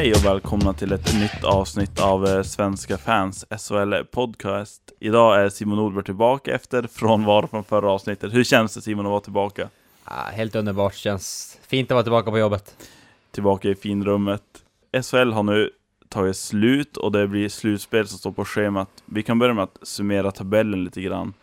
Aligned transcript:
Hej 0.00 0.12
och 0.12 0.24
välkomna 0.24 0.72
till 0.72 0.92
ett 0.92 1.14
nytt 1.14 1.44
avsnitt 1.44 2.00
av 2.00 2.26
eh, 2.26 2.42
Svenska 2.42 2.98
fans 2.98 3.46
SHL 3.50 3.94
Podcast. 4.10 4.92
Idag 5.00 5.40
är 5.40 5.48
Simon 5.48 5.76
Nordberg 5.76 6.04
tillbaka 6.04 6.54
efter 6.54 6.82
frånvaro 6.82 7.46
från 7.46 7.64
förra 7.64 7.90
avsnittet. 7.90 8.34
Hur 8.34 8.44
känns 8.44 8.74
det 8.74 8.82
Simon 8.82 9.06
att 9.06 9.10
vara 9.10 9.20
tillbaka? 9.20 9.68
Ah, 10.04 10.30
helt 10.30 10.54
underbart, 10.54 10.94
känns 10.94 11.58
fint 11.68 11.90
att 11.90 11.94
vara 11.94 12.02
tillbaka 12.02 12.30
på 12.30 12.38
jobbet. 12.38 12.88
Tillbaka 13.30 13.68
i 13.68 13.74
finrummet. 13.74 14.42
SHL 15.02 15.32
har 15.32 15.42
nu 15.42 15.70
tagit 16.08 16.36
slut 16.36 16.96
och 16.96 17.12
det 17.12 17.26
blir 17.28 17.48
slutspel 17.48 18.08
som 18.08 18.18
står 18.18 18.32
på 18.32 18.44
schemat. 18.44 18.88
Vi 19.04 19.22
kan 19.22 19.38
börja 19.38 19.54
med 19.54 19.64
att 19.64 19.78
summera 19.82 20.30
tabellen 20.30 20.84
lite 20.84 21.00
grann. 21.00 21.34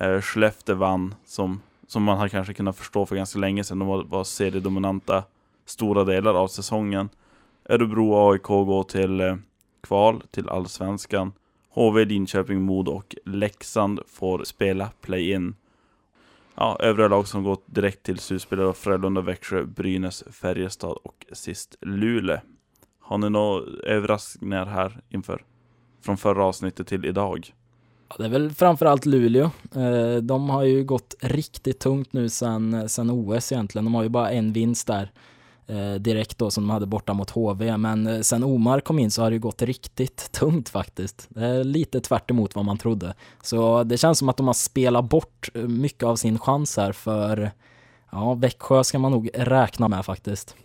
Eh, 0.00 0.20
Skellefteå 0.20 0.74
vann, 0.74 1.14
som, 1.26 1.60
som 1.86 2.02
man 2.02 2.18
har 2.18 2.28
kanske 2.28 2.54
kunnat 2.54 2.76
förstå 2.76 3.06
för 3.06 3.16
ganska 3.16 3.38
länge 3.38 3.64
sedan. 3.64 3.78
De 3.78 3.88
var, 3.88 4.04
var 4.04 4.24
seriedominanta 4.24 5.24
stora 5.66 6.04
delar 6.04 6.34
av 6.34 6.48
säsongen. 6.48 7.08
Örebro 7.70 8.30
AIK 8.30 8.42
går 8.42 8.82
till 8.82 9.20
eh, 9.20 9.36
kval 9.82 10.22
till 10.30 10.48
Allsvenskan. 10.48 11.32
HV, 11.70 12.04
Linköping, 12.04 12.62
Modo 12.62 12.92
och 12.92 13.16
Leksand 13.24 14.00
får 14.06 14.44
spela 14.44 14.90
play-in. 15.00 15.54
Ja, 16.54 16.76
övriga 16.80 17.08
lag 17.08 17.28
som 17.28 17.42
går 17.42 17.58
direkt 17.66 18.02
till 18.02 18.18
slutspel 18.18 18.58
är 18.58 18.72
Frölunda, 18.72 19.20
Växjö, 19.20 19.64
Brynäs, 19.64 20.24
Färjestad 20.30 20.98
och 21.02 21.26
sist 21.32 21.76
Luleå. 21.80 22.38
Har 23.00 23.18
ni 23.18 23.30
några 23.30 23.62
överraskningar 23.82 24.66
här 24.66 25.00
inför? 25.08 25.44
Från 26.04 26.16
förra 26.16 26.44
avsnittet 26.44 26.86
till 26.86 27.04
idag? 27.04 27.54
Ja, 28.08 28.14
det 28.18 28.24
är 28.24 28.28
väl 28.28 28.50
framförallt 28.50 29.06
Luleå. 29.06 29.50
Eh, 29.74 30.16
de 30.22 30.50
har 30.50 30.62
ju 30.62 30.84
gått 30.84 31.14
riktigt 31.20 31.78
tungt 31.78 32.12
nu 32.12 32.28
sen, 32.28 32.74
eh, 32.74 32.86
sen 32.86 33.10
OS 33.10 33.52
egentligen. 33.52 33.84
De 33.84 33.94
har 33.94 34.02
ju 34.02 34.08
bara 34.08 34.30
en 34.30 34.52
vinst 34.52 34.86
där 34.86 35.12
Eh, 35.70 35.94
direkt 35.94 36.38
då 36.38 36.50
som 36.50 36.64
de 36.64 36.70
hade 36.70 36.86
borta 36.86 37.12
mot 37.12 37.30
HV. 37.30 37.76
Men 37.76 38.06
eh, 38.06 38.20
sen 38.20 38.44
Omar 38.44 38.80
kom 38.80 38.98
in 38.98 39.10
så 39.10 39.22
har 39.22 39.30
det 39.30 39.34
ju 39.34 39.40
gått 39.40 39.62
riktigt 39.62 40.32
tungt 40.32 40.68
faktiskt. 40.68 41.26
Det 41.28 41.46
är 41.46 41.64
lite 41.64 42.00
tvärt 42.00 42.30
emot 42.30 42.54
vad 42.54 42.64
man 42.64 42.78
trodde. 42.78 43.14
Så 43.42 43.82
det 43.84 43.96
känns 43.96 44.18
som 44.18 44.28
att 44.28 44.36
de 44.36 44.46
har 44.46 44.54
spelat 44.54 45.04
bort 45.04 45.48
eh, 45.54 45.62
mycket 45.62 46.02
av 46.02 46.16
sin 46.16 46.38
chans 46.38 46.76
här 46.76 46.92
för 46.92 47.50
ja, 48.10 48.34
Växjö 48.34 48.84
ska 48.84 48.98
man 48.98 49.12
nog 49.12 49.30
räkna 49.34 49.88
med 49.88 50.04
faktiskt. 50.04 50.56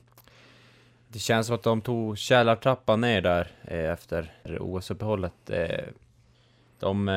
Det 1.08 1.20
känns 1.20 1.48
som 1.48 1.56
att 1.56 1.64
de 1.64 1.82
tog 1.82 2.18
källartrappan 2.18 3.02
ner 3.02 3.22
där 3.22 3.52
efter 3.64 4.32
OS-uppehållet. 4.60 5.52
De 6.80 7.08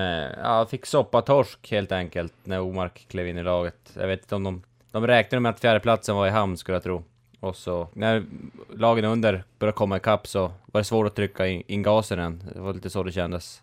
ja, 0.42 0.66
fick 0.70 0.86
soppatorsk 0.86 1.70
helt 1.70 1.92
enkelt 1.92 2.32
när 2.44 2.60
Omark 2.60 3.06
klev 3.08 3.28
in 3.28 3.38
i 3.38 3.42
laget. 3.42 3.92
Jag 3.94 4.06
vet 4.06 4.20
inte 4.20 4.34
om 4.34 4.44
de... 4.44 4.62
De 4.90 5.06
räknade 5.06 5.40
med 5.40 5.50
att 5.50 5.60
fjärdeplatsen 5.60 6.16
var 6.16 6.26
i 6.26 6.30
hamn 6.30 6.56
skulle 6.56 6.76
jag 6.76 6.82
tro. 6.82 7.02
Och 7.40 7.56
så 7.56 7.88
när 7.92 8.24
lagen 8.76 9.04
under 9.04 9.44
började 9.58 9.76
komma 9.76 9.96
ikapp 9.96 10.26
så 10.26 10.52
var 10.66 10.80
det 10.80 10.84
svårt 10.84 11.06
att 11.06 11.14
trycka 11.14 11.46
in, 11.46 11.62
in 11.66 11.82
gasen 11.82 12.18
än. 12.18 12.42
Det 12.54 12.60
var 12.60 12.74
lite 12.74 12.90
så 12.90 13.02
det 13.02 13.12
kändes. 13.12 13.62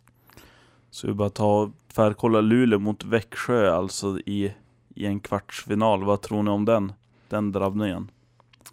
Så 0.91 1.07
vi 1.07 1.13
bara 1.13 1.29
ta 1.29 1.71
tvärkolla 1.93 2.41
Luleå 2.41 2.79
mot 2.79 3.03
Växjö 3.03 3.71
alltså 3.71 4.19
i, 4.25 4.53
i 4.95 5.05
en 5.05 5.19
kvartsfinal. 5.19 6.03
Vad 6.03 6.21
tror 6.21 6.43
ni 6.43 6.51
om 6.51 6.65
den? 6.65 6.93
Den 7.29 7.51
drabbningen? 7.51 8.11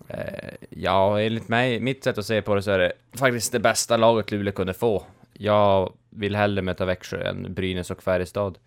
Eh, 0.08 0.54
ja, 0.70 1.20
enligt 1.20 1.48
mig, 1.48 1.80
mitt 1.80 2.04
sätt 2.04 2.18
att 2.18 2.26
se 2.26 2.42
på 2.42 2.54
det 2.54 2.62
så 2.62 2.70
är 2.70 2.78
det 2.78 2.92
faktiskt 3.12 3.52
det 3.52 3.60
bästa 3.60 3.96
laget 3.96 4.30
Luleå 4.30 4.52
kunde 4.52 4.74
få. 4.74 5.02
Jag 5.32 5.92
vill 6.10 6.36
hellre 6.36 6.62
möta 6.62 6.84
Växjö 6.84 7.28
än 7.28 7.54
Brynäs 7.54 7.90
och 7.90 8.02
Färjestad. 8.02 8.58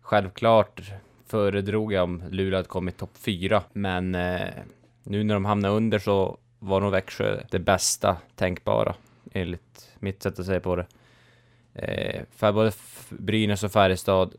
Självklart 0.00 0.82
föredrog 1.26 1.92
jag 1.92 2.04
om 2.04 2.22
Luleå 2.30 2.58
hade 2.58 2.68
kommit 2.68 2.96
topp 2.96 3.16
fyra, 3.18 3.62
men 3.72 4.14
eh, 4.14 4.48
nu 5.04 5.24
när 5.24 5.34
de 5.34 5.44
hamnar 5.44 5.70
under 5.70 5.98
så 5.98 6.38
var 6.58 6.80
nog 6.80 6.92
Växjö 6.92 7.40
det 7.50 7.58
bästa 7.58 8.16
tänkbara, 8.34 8.94
enligt 9.32 9.90
mitt 9.98 10.22
sätt 10.22 10.38
att 10.38 10.46
se 10.46 10.60
på 10.60 10.76
det. 10.76 10.86
Eh, 11.74 12.22
för 12.36 12.52
både 12.52 12.72
Brynäs 13.08 13.64
och 13.64 13.72
Färjestad 13.72 14.34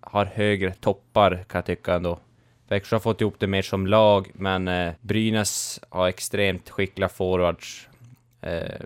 har 0.00 0.24
högre 0.24 0.72
toppar 0.72 1.44
kan 1.48 1.58
jag 1.58 1.66
tycka 1.66 1.94
ändå. 1.94 2.18
Växjö 2.68 2.96
har 2.96 3.00
fått 3.00 3.20
ihop 3.20 3.34
det 3.38 3.46
mer 3.46 3.62
som 3.62 3.86
lag, 3.86 4.30
men 4.34 4.68
eh, 4.68 4.92
Brynäs 5.00 5.80
har 5.88 6.08
extremt 6.08 6.70
skickliga 6.70 7.08
forwards. 7.08 7.88
Eh, 8.40 8.80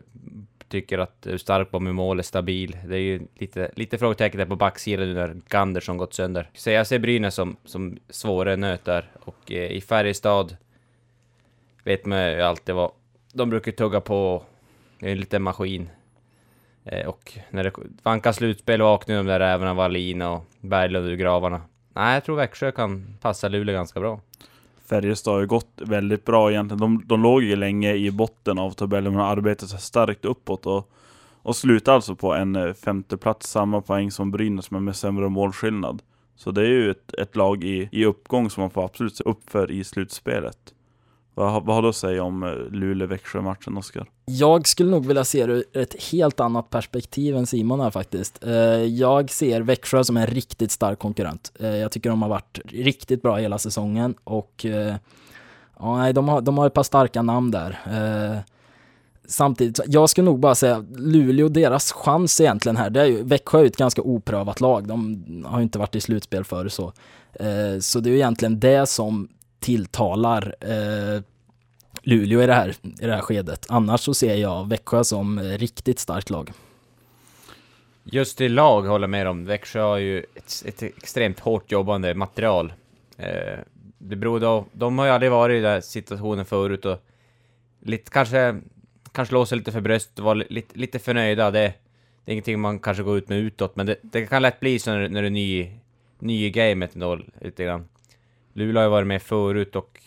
tycker 0.68 0.98
att 0.98 1.26
Starkbom 1.36 1.88
i 1.88 1.92
mål 1.92 2.18
är 2.18 2.22
stabil. 2.22 2.76
Det 2.88 2.96
är 2.96 3.00
ju 3.00 3.20
lite, 3.34 3.70
lite 3.74 3.98
frågetecken 3.98 4.38
där 4.38 4.46
på 4.46 4.56
backsidan 4.56 5.06
nu 5.06 5.14
när 5.14 5.36
Gandersson 5.48 5.96
gått 5.96 6.14
sönder. 6.14 6.50
Så 6.54 6.70
jag 6.70 6.86
ser 6.86 6.98
Brynäs 6.98 7.34
som, 7.34 7.56
som 7.64 7.98
svårare 8.08 8.56
nöt 8.56 8.84
där. 8.84 9.10
Och 9.20 9.52
eh, 9.52 9.72
i 9.72 9.80
Färjestad 9.80 10.56
vet 11.84 12.06
man 12.06 12.30
ju 12.30 12.40
alltid 12.40 12.74
vad... 12.74 12.90
De 13.32 13.50
brukar 13.50 13.72
tugga 13.72 14.00
på, 14.00 14.42
en 14.98 15.18
liten 15.18 15.42
maskin. 15.42 15.88
Eh, 16.84 17.06
och 17.06 17.38
när 17.50 17.64
det 17.64 17.72
vankas 18.02 18.36
slutspel 18.36 18.82
vaknar 18.82 19.16
de 19.16 19.26
där 19.26 19.38
rävarna 19.38 19.74
Wallin 19.74 20.22
och 20.22 20.44
Berglund 20.60 21.08
ur 21.08 21.16
gravarna. 21.16 21.60
Nej, 21.94 22.14
jag 22.14 22.24
tror 22.24 22.36
Växjö 22.36 22.72
kan 22.72 23.16
passa 23.20 23.48
Luleå 23.48 23.74
ganska 23.74 24.00
bra. 24.00 24.20
Färjestad 24.86 25.34
har 25.34 25.40
ju 25.40 25.46
gått 25.46 25.72
väldigt 25.76 26.24
bra 26.24 26.50
egentligen. 26.50 26.80
De, 26.80 27.02
de 27.06 27.22
låg 27.22 27.42
ju 27.42 27.56
länge 27.56 27.94
i 27.94 28.10
botten 28.10 28.58
av 28.58 28.70
tabellen 28.70 29.12
men 29.12 29.22
har 29.22 29.32
arbetat 29.32 29.68
sig 29.68 29.80
starkt 29.80 30.24
uppåt 30.24 30.66
och, 30.66 30.90
och 31.42 31.56
slutar 31.56 31.94
alltså 31.94 32.16
på 32.16 32.34
en 32.34 32.56
eh, 32.56 32.72
femteplats, 32.72 33.50
samma 33.50 33.80
poäng 33.80 34.10
som 34.10 34.30
Brynäs 34.30 34.70
men 34.70 34.84
med 34.84 34.96
sämre 34.96 35.28
målskillnad. 35.28 36.02
Så 36.36 36.50
det 36.50 36.60
är 36.60 36.66
ju 36.66 36.90
ett, 36.90 37.14
ett 37.14 37.36
lag 37.36 37.64
i, 37.64 37.88
i 37.92 38.04
uppgång 38.04 38.50
som 38.50 38.60
man 38.60 38.70
får 38.70 38.84
absolut 38.84 39.16
se 39.16 39.24
upp 39.24 39.50
för 39.50 39.70
i 39.70 39.84
slutspelet. 39.84 40.73
Vad, 41.34 41.64
vad 41.64 41.74
har 41.74 41.82
du 41.82 41.88
att 41.88 41.96
säga 41.96 42.22
om 42.22 42.42
eh, 42.42 42.48
Luleå-Växjö-matchen, 42.70 43.76
Oskar? 43.76 44.06
Jag 44.24 44.68
skulle 44.68 44.90
nog 44.90 45.06
vilja 45.06 45.24
se 45.24 45.46
det 45.46 45.52
ur 45.52 45.64
ett 45.72 46.02
helt 46.02 46.40
annat 46.40 46.70
perspektiv 46.70 47.36
än 47.36 47.46
Simon 47.46 47.80
här 47.80 47.90
faktiskt. 47.90 48.44
Eh, 48.44 48.52
jag 48.82 49.30
ser 49.30 49.60
Växjö 49.60 50.04
som 50.04 50.16
en 50.16 50.26
riktigt 50.26 50.70
stark 50.70 50.98
konkurrent. 50.98 51.52
Eh, 51.60 51.76
jag 51.76 51.92
tycker 51.92 52.10
de 52.10 52.22
har 52.22 52.28
varit 52.28 52.58
riktigt 52.64 53.22
bra 53.22 53.36
hela 53.36 53.58
säsongen 53.58 54.14
och 54.24 54.66
ja, 55.78 56.12
de, 56.12 56.28
har, 56.28 56.40
de 56.40 56.58
har 56.58 56.66
ett 56.66 56.74
par 56.74 56.82
starka 56.82 57.22
namn 57.22 57.50
där. 57.50 57.78
Samtidigt, 59.26 59.80
jag 59.86 60.10
skulle 60.10 60.24
nog 60.24 60.40
bara 60.40 60.54
säga 60.54 60.84
Luleå, 60.96 61.48
deras 61.48 61.92
chans 61.92 62.40
egentligen 62.40 62.76
här, 62.76 62.90
det 62.90 63.00
är 63.00 63.06
ju, 63.06 63.22
Växjö 63.22 63.60
är 63.60 63.64
ett 63.64 63.76
ganska 63.76 64.02
oprövat 64.02 64.60
lag. 64.60 64.88
De 64.88 65.24
har 65.46 65.58
ju 65.58 65.62
inte 65.62 65.78
varit 65.78 65.94
i 65.94 66.00
slutspel 66.00 66.44
förr 66.44 66.68
så. 66.68 66.92
Så 67.80 68.00
det 68.00 68.08
är 68.08 68.12
ju 68.12 68.16
egentligen 68.16 68.60
det 68.60 68.86
som 68.86 69.28
tilltalar 69.64 70.54
eh, 70.60 71.22
Luleå 72.02 72.42
i 72.42 72.46
det, 72.46 72.54
här, 72.54 72.74
i 73.00 73.06
det 73.06 73.14
här 73.14 73.20
skedet. 73.20 73.66
Annars 73.68 74.00
så 74.00 74.14
ser 74.14 74.34
jag 74.34 74.68
Växjö 74.68 75.04
som 75.04 75.38
eh, 75.38 75.42
riktigt 75.42 75.98
starkt 75.98 76.30
lag. 76.30 76.52
Just 78.04 78.40
i 78.40 78.48
lag 78.48 78.82
håller 78.82 79.02
jag 79.02 79.10
med 79.10 79.28
om. 79.28 79.44
Växjö 79.44 79.80
har 79.80 79.96
ju 79.96 80.18
ett, 80.18 80.62
ett 80.66 80.82
extremt 80.82 81.40
hårt 81.40 81.72
jobbande 81.72 82.14
material. 82.14 82.72
Eh, 83.16 83.58
det 83.98 84.16
beror 84.16 84.40
då, 84.40 84.64
de 84.72 84.98
har 84.98 85.06
ju 85.06 85.12
aldrig 85.12 85.30
varit 85.32 85.58
i 85.58 85.60
den 85.60 85.82
situationen 85.82 86.44
förut 86.44 86.84
och 86.84 87.04
lite, 87.80 88.10
kanske, 88.10 88.60
kanske 89.12 89.34
låser 89.34 89.56
lite 89.56 89.72
för 89.72 89.80
bröstet 89.80 90.18
och 90.18 90.24
vara 90.24 90.34
lite, 90.34 90.78
lite 90.78 90.98
för 90.98 91.14
nöjda. 91.14 91.50
Det, 91.50 91.74
det 92.24 92.30
är 92.30 92.32
ingenting 92.32 92.60
man 92.60 92.78
kanske 92.78 93.02
går 93.02 93.18
ut 93.18 93.28
med 93.28 93.38
utåt, 93.38 93.76
men 93.76 93.86
det, 93.86 93.96
det 94.02 94.26
kan 94.26 94.42
lätt 94.42 94.60
bli 94.60 94.78
så 94.78 94.90
när, 94.90 95.08
när 95.08 95.20
du 95.22 95.26
är 95.26 95.30
ny, 95.30 95.70
ny 96.18 96.44
i 96.46 96.50
gamet 96.50 96.94
ändå, 96.94 97.18
lite 97.40 97.64
grann. 97.64 97.88
Luleå 98.56 98.78
har 98.78 98.84
ju 98.84 98.90
varit 98.90 99.06
med 99.06 99.22
förut 99.22 99.76
och 99.76 100.00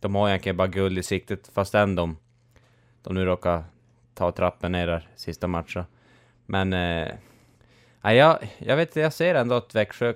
de 0.00 0.14
har 0.14 0.28
egentligen 0.28 0.56
bara 0.56 0.68
guld 0.68 0.98
i 0.98 1.02
siktet 1.02 1.50
fastän 1.54 1.94
de, 1.94 2.16
de 3.02 3.14
nu 3.14 3.24
råkar 3.24 3.64
ta 4.14 4.32
trappen 4.32 4.72
ner 4.72 4.86
där 4.86 5.08
sista 5.16 5.46
matchen. 5.46 5.84
Men... 6.46 6.72
Eh, 6.72 7.08
jag, 8.02 8.38
jag 8.58 8.76
vet 8.76 8.96
jag 8.96 9.12
ser 9.12 9.34
ändå 9.34 9.54
att 9.54 9.74
Växjö, 9.74 10.14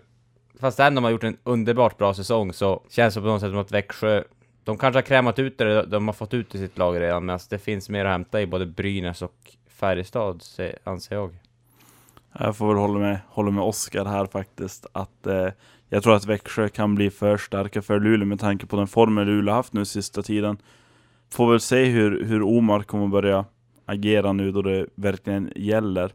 fastän 0.61 0.95
de 0.95 1.05
har 1.05 1.11
gjort 1.11 1.25
en 1.25 1.37
underbart 1.45 1.99
bra 1.99 2.15
säsong, 2.15 2.53
så 2.53 2.83
känns 2.91 3.15
det 3.15 3.21
på 3.21 3.27
något 3.27 3.41
sätt 3.41 3.51
som 3.51 3.59
att 3.59 3.73
Växjö, 3.73 4.23
de 4.65 4.79
kanske 4.79 4.97
har 4.97 5.03
krämat 5.03 5.39
ut 5.39 5.59
det 5.59 5.83
de 5.83 6.09
har 6.09 6.13
fått 6.13 6.35
ut 6.35 6.55
i 6.55 6.59
sitt 6.59 6.79
lag 6.79 7.01
redan, 7.01 7.27
men 7.27 7.33
alltså, 7.33 7.47
det 7.51 7.59
finns 7.59 7.89
mer 7.89 8.05
att 8.05 8.13
hämta 8.13 8.43
i 8.43 8.47
både 8.47 8.67
Brynäs 8.67 9.23
och 9.23 9.57
Färjestad, 9.69 10.43
anser 10.85 11.17
jag. 11.17 11.37
Jag 12.39 12.57
får 12.57 12.69
väl 12.69 12.77
hålla 12.77 12.99
med, 12.99 13.19
hålla 13.29 13.51
med 13.51 13.65
Oskar 13.65 14.05
här 14.05 14.27
faktiskt, 14.27 14.87
att 14.93 15.27
eh, 15.27 15.49
jag 15.95 16.03
tror 16.03 16.15
att 16.15 16.27
Växjö 16.27 16.69
kan 16.69 16.95
bli 16.95 17.11
för 17.11 17.37
starka 17.37 17.83
för 17.83 18.01
Luleå 18.01 18.27
med 18.27 18.41
tanke 18.41 18.67
på 18.67 18.77
den 18.77 18.87
formen 18.87 19.27
Luleå 19.27 19.55
haft 19.55 19.73
nu 19.73 19.85
sista 19.85 20.23
tiden. 20.23 20.57
Får 21.31 21.51
väl 21.51 21.61
se 21.61 21.85
hur, 21.85 22.25
hur 22.25 22.43
Omar 22.43 22.83
kommer 22.83 23.09
börja 23.09 23.45
agera 23.87 24.33
nu 24.33 24.53
då 24.53 24.63
det 24.63 24.87
verkligen 24.95 25.53
gäller. 25.57 26.13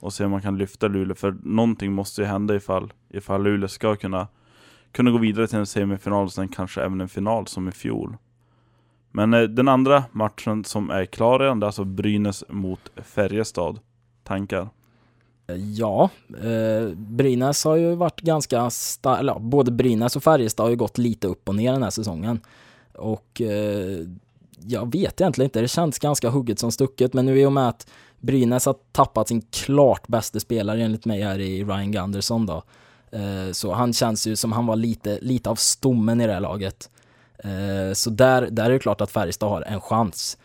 Och 0.00 0.12
se 0.12 0.24
om 0.24 0.30
man 0.30 0.42
kan 0.42 0.58
lyfta 0.58 0.88
Luleå, 0.88 1.14
för 1.14 1.36
någonting 1.42 1.92
måste 1.92 2.20
ju 2.20 2.26
hända 2.26 2.54
ifall, 2.54 2.92
ifall 3.08 3.42
Luleå 3.42 3.68
ska 3.68 3.96
kunna, 3.96 4.28
kunna 4.92 5.10
gå 5.10 5.18
vidare 5.18 5.46
till 5.46 5.58
en 5.58 5.66
semifinal 5.66 6.24
och 6.24 6.32
sen 6.32 6.48
kanske 6.48 6.82
även 6.82 7.00
en 7.00 7.08
final 7.08 7.46
som 7.46 7.68
i 7.68 7.72
fjol. 7.72 8.16
Men 9.10 9.34
eh, 9.34 9.42
den 9.42 9.68
andra 9.68 10.04
matchen 10.12 10.64
som 10.64 10.90
är 10.90 11.04
klar 11.04 11.38
redan, 11.38 11.60
det 11.60 11.64
är 11.64 11.68
alltså 11.68 11.84
Brynäs 11.84 12.44
mot 12.48 12.92
Färjestad. 12.96 13.80
Tankar? 14.24 14.68
Ja, 15.56 16.10
eh, 16.42 16.88
Brynäs 16.94 17.64
har 17.64 17.76
ju 17.76 17.94
varit 17.94 18.20
ganska 18.20 18.70
stark, 18.70 19.20
eller 19.20 19.38
både 19.38 19.70
Brynäs 19.70 20.16
och 20.16 20.22
Färjestad 20.22 20.64
har 20.64 20.70
ju 20.70 20.76
gått 20.76 20.98
lite 20.98 21.26
upp 21.26 21.48
och 21.48 21.54
ner 21.54 21.72
den 21.72 21.82
här 21.82 21.90
säsongen. 21.90 22.40
Och 22.94 23.40
eh, 23.40 24.06
jag 24.66 24.92
vet 24.92 25.20
egentligen 25.20 25.46
inte, 25.46 25.60
det 25.60 25.68
känns 25.68 25.98
ganska 25.98 26.28
hugget 26.28 26.58
som 26.58 26.72
stucket, 26.72 27.14
men 27.14 27.26
nu 27.26 27.40
i 27.40 27.46
och 27.46 27.52
med 27.52 27.68
att 27.68 27.86
Brynäs 28.18 28.66
har 28.66 28.76
tappat 28.92 29.28
sin 29.28 29.42
klart 29.50 30.08
bästa 30.08 30.40
spelare 30.40 30.82
enligt 30.82 31.04
mig 31.04 31.22
här 31.22 31.38
i 31.38 31.64
Ryan 31.64 31.92
Gunderson 31.92 32.46
då. 32.46 32.62
Eh, 33.10 33.52
så 33.52 33.72
han 33.72 33.92
känns 33.92 34.26
ju 34.26 34.36
som 34.36 34.52
han 34.52 34.66
var 34.66 34.76
lite, 34.76 35.18
lite 35.22 35.50
av 35.50 35.54
stommen 35.54 36.20
i 36.20 36.26
det 36.26 36.32
här 36.32 36.40
laget. 36.40 36.90
Eh, 37.38 37.92
så 37.94 38.10
där, 38.10 38.48
där 38.50 38.64
är 38.64 38.70
det 38.70 38.78
klart 38.78 39.00
att 39.00 39.10
Färjestad 39.10 39.48
har 39.48 39.62
en 39.62 39.80
chans. 39.80 40.38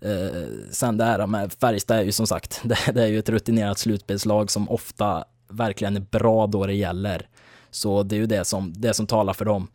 Eh, 0.00 0.42
sen 0.70 0.96
det 0.96 1.04
här 1.04 1.26
med 1.26 1.52
Färjestad 1.52 1.98
är 1.98 2.02
ju 2.02 2.12
som 2.12 2.26
sagt, 2.26 2.60
det, 2.64 2.78
det 2.94 3.02
är 3.02 3.06
ju 3.06 3.18
ett 3.18 3.28
rutinerat 3.28 3.78
slutspelslag 3.78 4.50
som 4.50 4.70
ofta 4.70 5.24
verkligen 5.48 5.96
är 5.96 6.00
bra 6.00 6.46
då 6.46 6.66
det 6.66 6.74
gäller. 6.74 7.28
Så 7.70 8.02
det 8.02 8.16
är 8.16 8.18
ju 8.20 8.26
det 8.26 8.44
som, 8.44 8.72
det 8.76 8.94
som 8.94 9.06
talar 9.06 9.32
för 9.32 9.44
dem. 9.44 9.68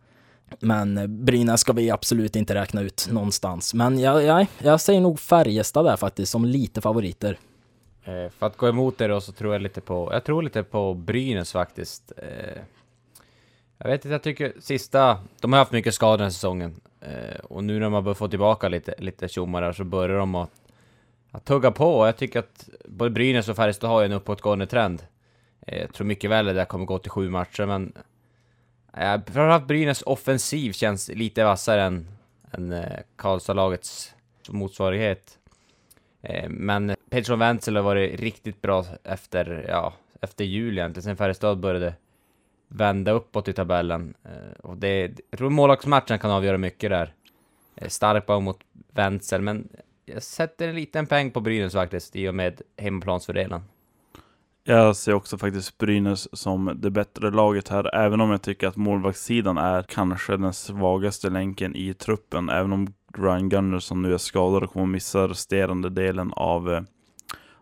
Men 0.60 1.16
Brynäs 1.26 1.62
ska 1.62 1.74
vi 1.74 1.92
absolut 1.92 2.36
inte 2.36 2.56
räkna 2.56 2.82
ut 2.82 3.08
någonstans. 3.12 3.74
Men 3.74 4.00
jag, 4.00 4.24
jag, 4.24 4.48
jag 4.60 4.82
säger 4.82 5.02
nog 5.02 5.20
Färjestad 5.20 5.86
där 5.86 5.98
faktiskt 5.98 6.32
som 6.32 6.46
lite 6.46 6.82
favoriter. 6.82 7.38
Eh, 8.04 8.30
för 8.30 8.46
att 8.46 8.58
gå 8.58 8.68
emot 8.68 8.98
det 8.98 9.08
då 9.08 9.22
så 9.22 9.32
tror 9.32 9.54
jag 9.54 9.62
lite 9.62 9.82
på, 9.82 10.10
jag 10.14 10.24
tror 10.24 10.44
lite 10.44 10.64
på 10.64 10.94
Brynäs 10.94 11.52
faktiskt. 11.52 12.12
Eh, 12.18 12.62
jag 13.78 13.88
vet 13.90 14.06
inte, 14.06 14.14
jag 14.14 14.24
tycker 14.24 14.54
sista, 14.60 15.20
de 15.40 15.54
har 15.54 15.60
haft 15.60 15.72
mycket 15.72 15.94
skador 15.94 16.18
den 16.18 16.26
här 16.26 16.32
säsongen. 16.32 16.82
Eh, 17.02 17.40
och 17.44 17.64
nu 17.64 17.80
när 17.80 17.90
man 17.90 18.04
börjar 18.04 18.16
få 18.16 18.28
tillbaka 18.28 18.70
lite, 18.70 18.94
lite 18.98 19.28
tjommar 19.28 19.62
där 19.62 19.72
så 19.72 19.84
börjar 19.84 20.18
de 20.18 20.36
att, 20.36 20.52
att 21.32 21.46
tugga 21.46 21.72
på. 21.72 22.06
Jag 22.06 22.18
tycker 22.18 22.40
att 22.40 22.70
både 22.86 23.12
Brynäs 23.12 23.50
och 23.50 23.56
Färjestad 23.56 23.90
har 23.90 24.04
en 24.04 24.12
uppåtgående 24.12 24.68
trend. 24.68 25.04
Eh, 25.68 25.82
jag 25.82 25.94
tror 25.94 26.08
mycket 26.08 26.30
väl 26.30 26.50
att 26.50 26.56
det 26.56 26.66
kommer 26.66 26.86
gå 26.86 27.00
till 27.00 27.12
sju 27.12 27.30
matcher, 27.30 27.66
men 27.66 27.94
eh, 28.94 29.22
framförallt 29.26 29.68
Brynäs 29.68 30.02
offensiv 30.02 30.72
känns 30.72 31.10
lite 31.10 31.44
vassare 31.44 31.84
än, 31.84 32.08
än 32.52 32.74
eh, 32.74 33.00
Karlstad-lagets 33.16 34.16
motsvarighet. 34.50 35.38
Eh, 36.22 36.50
men 36.50 36.96
Pettersson-Wenzel 37.10 37.76
har 37.76 37.84
varit 37.84 38.20
riktigt 38.20 38.62
bra 38.62 38.86
efter, 39.04 39.66
ja, 39.70 39.94
efter 40.22 40.46
jul 40.46 40.78
egentligen, 40.78 41.04
sen 41.04 41.18
Färjestad 41.18 41.60
började 41.60 41.94
vända 42.72 43.12
uppåt 43.12 43.48
i 43.48 43.54
tabellen. 43.54 44.14
Eh, 44.24 44.60
och 44.64 44.78
det, 44.78 45.02
jag 45.30 45.38
tror 45.38 45.50
målvaktsmatchen 45.50 46.20
kan 46.20 46.32
avgöra 46.32 46.58
mycket 46.58 46.90
där. 46.90 47.14
Eh, 47.76 47.88
Starpa 47.88 47.90
Starkbaum 47.90 48.44
mot 48.44 48.60
Wenzel, 48.94 49.42
men 49.42 49.68
jag 50.06 50.24
sätter 50.24 50.68
en 50.68 50.76
liten 50.76 51.08
peng 51.08 51.32
på 51.32 51.42
Brynäs 51.42 51.74
faktiskt, 51.74 52.16
i 52.16 52.30
och 52.30 52.36
med 52.36 52.62
hemmaplansfördelen. 52.78 53.62
Jag 54.64 54.96
ser 54.96 55.14
också 55.14 55.38
faktiskt 55.38 55.78
Brynäs 55.78 56.40
som 56.40 56.78
det 56.82 56.92
bättre 56.92 57.32
laget 57.32 57.68
här, 57.68 57.96
även 57.96 58.22
om 58.22 58.32
jag 58.32 58.42
tycker 58.42 58.68
att 58.68 58.76
målvaktssidan 58.76 59.58
är 59.58 59.84
kanske 59.84 60.38
den 60.38 60.54
svagaste 60.54 61.30
länken 61.30 61.76
i 61.76 61.94
truppen, 61.94 62.50
även 62.50 62.74
om 62.74 62.94
Ryan 63.18 63.50
Gunnarsson 63.50 64.02
nu 64.02 64.14
är 64.14 64.18
skadad 64.18 64.64
och 64.64 64.74
kommer 64.74 64.86
missa 64.86 65.28
resterande 65.28 65.90
delen 65.90 66.34
av, 66.34 66.74
eh, 66.74 66.82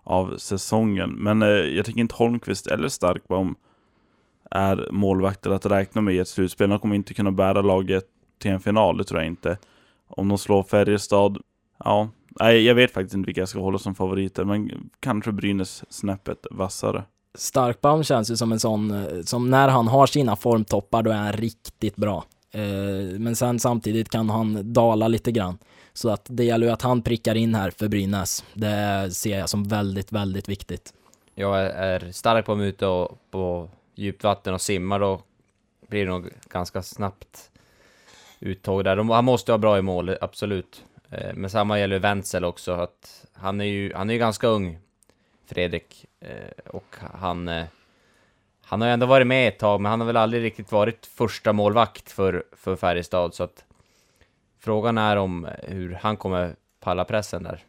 av 0.03 0.37
säsongen. 0.37 1.09
Men 1.09 1.41
eh, 1.41 1.47
jag 1.47 1.85
tycker 1.85 1.99
inte 1.99 2.15
Holmqvist 2.15 2.67
eller 2.67 2.87
Starkbaum 2.87 3.55
är 4.51 4.87
målvakter 4.91 5.49
att 5.49 5.65
räkna 5.65 6.01
med 6.01 6.15
i 6.15 6.19
ett 6.19 6.27
slutspel. 6.27 6.69
De 6.69 6.79
kommer 6.79 6.95
inte 6.95 7.13
kunna 7.13 7.31
bära 7.31 7.61
laget 7.61 8.05
till 8.39 8.51
en 8.51 8.59
final, 8.59 8.97
det 8.97 9.03
tror 9.03 9.19
jag 9.19 9.27
inte. 9.27 9.57
Om 10.07 10.27
de 10.27 10.37
slår 10.37 10.63
Färjestad, 10.63 11.37
ja, 11.83 12.09
nej, 12.39 12.65
jag 12.65 12.75
vet 12.75 12.93
faktiskt 12.93 13.15
inte 13.15 13.25
vilka 13.25 13.41
jag 13.41 13.49
ska 13.49 13.59
hålla 13.59 13.77
som 13.77 13.95
favoriter, 13.95 14.43
men 14.43 14.89
kanske 14.99 15.31
Brynäs 15.31 15.83
snäppet 15.89 16.47
vassare. 16.51 17.03
Starkbaum 17.37 18.03
känns 18.03 18.31
ju 18.31 18.37
som 18.37 18.51
en 18.51 18.59
sån, 18.59 18.91
eh, 18.91 19.21
som 19.21 19.49
när 19.49 19.67
han 19.67 19.87
har 19.87 20.07
sina 20.07 20.35
formtoppar, 20.35 21.03
då 21.03 21.11
är 21.11 21.15
han 21.15 21.33
riktigt 21.33 21.95
bra. 21.95 22.23
Eh, 22.51 23.19
men 23.19 23.35
sen 23.35 23.59
samtidigt 23.59 24.09
kan 24.09 24.29
han 24.29 24.73
dala 24.73 25.07
lite 25.07 25.31
grann. 25.31 25.57
Så 25.93 26.09
att 26.09 26.25
det 26.29 26.43
gäller 26.43 26.67
ju 26.67 26.73
att 26.73 26.81
han 26.81 27.01
prickar 27.01 27.35
in 27.35 27.55
här 27.55 27.71
för 27.71 27.87
Brynäs. 27.87 28.43
Det 28.53 29.09
ser 29.13 29.39
jag 29.39 29.49
som 29.49 29.63
väldigt, 29.63 30.11
väldigt 30.11 30.49
viktigt. 30.49 30.93
Jag 31.35 31.59
är 31.61 32.11
stark 32.11 32.45
på 32.45 32.53
att 32.53 32.59
ute 32.59 32.87
och 32.87 33.17
på 33.31 33.69
djupt 33.99 34.23
vatten 34.23 34.53
och 34.53 34.61
simmar, 34.61 34.99
då 34.99 35.21
blir 35.87 36.05
det 36.05 36.11
nog 36.11 36.29
ganska 36.49 36.81
snabbt 36.81 37.51
uttåg 38.39 38.83
där. 38.83 39.13
Han 39.13 39.25
måste 39.25 39.51
vara 39.51 39.59
bra 39.59 39.77
i 39.77 39.81
mål, 39.81 40.17
absolut. 40.21 40.83
Eh, 41.09 41.33
men 41.33 41.49
samma 41.49 41.79
gäller 41.79 41.99
Wenzel 41.99 42.45
också, 42.45 42.71
att 42.71 43.25
han 43.33 43.61
är 43.61 43.65
ju, 43.65 43.93
han 43.93 44.09
är 44.09 44.13
ju 44.13 44.19
ganska 44.19 44.47
ung, 44.47 44.79
Fredrik, 45.45 46.05
eh, 46.19 46.71
och 46.73 46.95
han 46.99 47.47
eh, 47.47 47.65
han 48.69 48.81
har 48.81 48.87
ju 48.87 48.93
ändå 48.93 49.05
varit 49.05 49.27
med 49.27 49.47
ett 49.47 49.59
tag, 49.59 49.81
men 49.81 49.89
han 49.89 49.99
har 49.99 50.07
väl 50.07 50.17
aldrig 50.17 50.43
riktigt 50.43 50.71
varit 50.71 51.05
första 51.05 51.53
målvakt 51.53 52.11
för, 52.11 52.43
för 52.51 52.75
Färjestad, 52.75 53.33
så 53.33 53.43
att 53.43 53.65
frågan 54.59 54.97
är 54.97 55.15
om 55.15 55.45
eh, 55.45 55.51
hur 55.61 55.93
han 55.93 56.17
kommer 56.17 56.55
palla 56.79 57.05
pressen 57.05 57.43
där. 57.43 57.63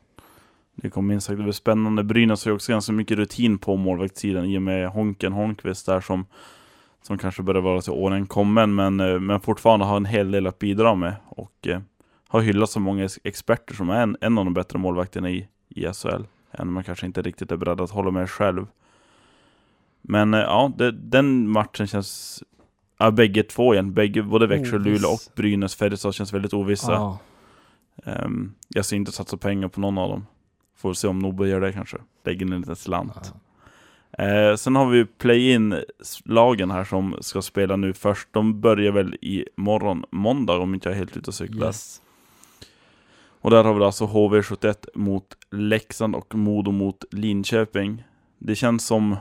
Det 0.75 0.91
kommer 0.91 1.09
minst 1.09 1.27
sagt 1.27 1.39
att 1.39 1.45
bli 1.45 1.53
spännande. 1.53 2.05
Brynäs 2.05 2.45
har 2.45 2.51
ju 2.51 2.55
också 2.55 2.73
ganska 2.73 2.93
mycket 2.93 3.19
rutin 3.19 3.59
på 3.59 3.77
målvaktssidan 3.77 4.45
i 4.45 4.59
och 4.59 4.63
med 4.63 4.89
Honken 4.89 5.33
Holmqvist 5.33 5.87
där 5.87 6.01
som, 6.01 6.27
som 7.03 7.19
kanske 7.19 7.43
börjar 7.43 7.63
vara 7.63 7.81
till 7.81 7.93
åren 7.93 8.27
kommen, 8.27 8.75
men, 8.75 9.01
eh, 9.01 9.19
men 9.19 9.41
fortfarande 9.41 9.85
har 9.85 9.97
en 9.97 10.05
hel 10.05 10.31
del 10.31 10.47
att 10.47 10.59
bidra 10.59 10.95
med 10.95 11.15
och 11.29 11.69
eh, 11.69 11.81
har 12.29 12.41
hyllats 12.41 12.77
av 12.77 12.83
många 12.83 13.09
experter 13.25 13.75
som 13.75 13.91
är 13.91 14.03
en, 14.03 14.17
en 14.21 14.39
av 14.39 14.45
de 14.45 14.55
bättre 14.55 14.79
målvakterna 14.79 15.31
i, 15.31 15.49
i 15.69 15.93
SHL. 15.93 16.25
Även 16.53 16.69
om 16.69 16.75
man 16.75 16.85
kanske 16.85 17.07
inte 17.07 17.23
riktigt 17.23 17.53
är 17.53 17.57
beredd 17.57 17.81
att 17.81 17.91
hålla 17.91 18.11
med 18.11 18.31
själv. 18.31 18.67
Men 20.03 20.35
eh, 20.35 20.41
ja, 20.41 20.73
det, 20.77 20.91
den 20.93 21.49
matchen 21.49 21.87
känns... 21.87 22.43
Ja, 22.99 23.11
bägge 23.11 23.43
två 23.43 23.75
igen. 23.75 23.95
Bägge, 23.95 24.23
både 24.23 24.47
Växjö, 24.47 24.77
Oviss. 24.77 24.87
Luleå 24.87 25.11
och 25.11 25.21
Brynäs, 25.37 25.75
Färjestad 25.75 26.15
känns 26.15 26.33
väldigt 26.33 26.55
ovissa. 26.55 26.93
Ja. 26.93 27.19
Um, 28.05 28.55
jag 28.69 28.85
ser 28.85 28.97
inte 28.97 29.13
satsa 29.13 29.37
pengar 29.37 29.69
på 29.69 29.81
någon 29.81 29.99
av 29.99 30.09
dem. 30.09 30.27
Får 30.81 30.95
se 30.95 31.09
om 31.09 31.19
Nobbe 31.19 31.49
gör 31.49 31.61
det 31.61 31.73
kanske. 31.73 31.97
Lägger 32.25 32.47
in 32.47 32.53
en 32.53 32.61
liten 32.61 32.77
slant. 32.77 33.35
Uh, 34.21 34.57
sen 34.57 34.77
har 34.77 34.87
vi 34.87 35.05
play-in-lagen 35.05 36.71
här 36.71 36.85
som 36.85 37.17
ska 37.21 37.43
spela 37.43 37.77
nu 37.77 37.93
först. 37.93 38.29
De 38.31 38.61
börjar 38.61 38.93
väl 38.93 39.15
i 39.15 39.45
morgon, 39.57 40.05
måndag 40.11 40.59
om 40.59 40.75
inte 40.75 40.89
jag 40.89 40.95
är 40.95 40.99
helt 40.99 41.17
ute 41.17 41.31
och 41.31 41.35
cyklar. 41.35 41.67
Yes. 41.67 42.03
Och 43.41 43.51
där 43.51 43.65
har 43.65 43.75
vi 43.75 43.85
alltså 43.85 44.05
HV71 44.05 44.89
mot 44.95 45.37
Leksand 45.51 46.15
och 46.17 46.35
Modo 46.35 46.71
mot 46.71 47.05
Linköping. 47.11 48.05
Det 48.39 48.55
känns 48.55 48.87
som 48.87 49.17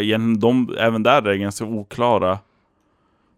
igen, 0.00 0.40
de, 0.40 0.76
även 0.78 1.02
där 1.02 1.16
är 1.16 1.22
det 1.22 1.38
ganska 1.38 1.64
oklara 1.64 2.38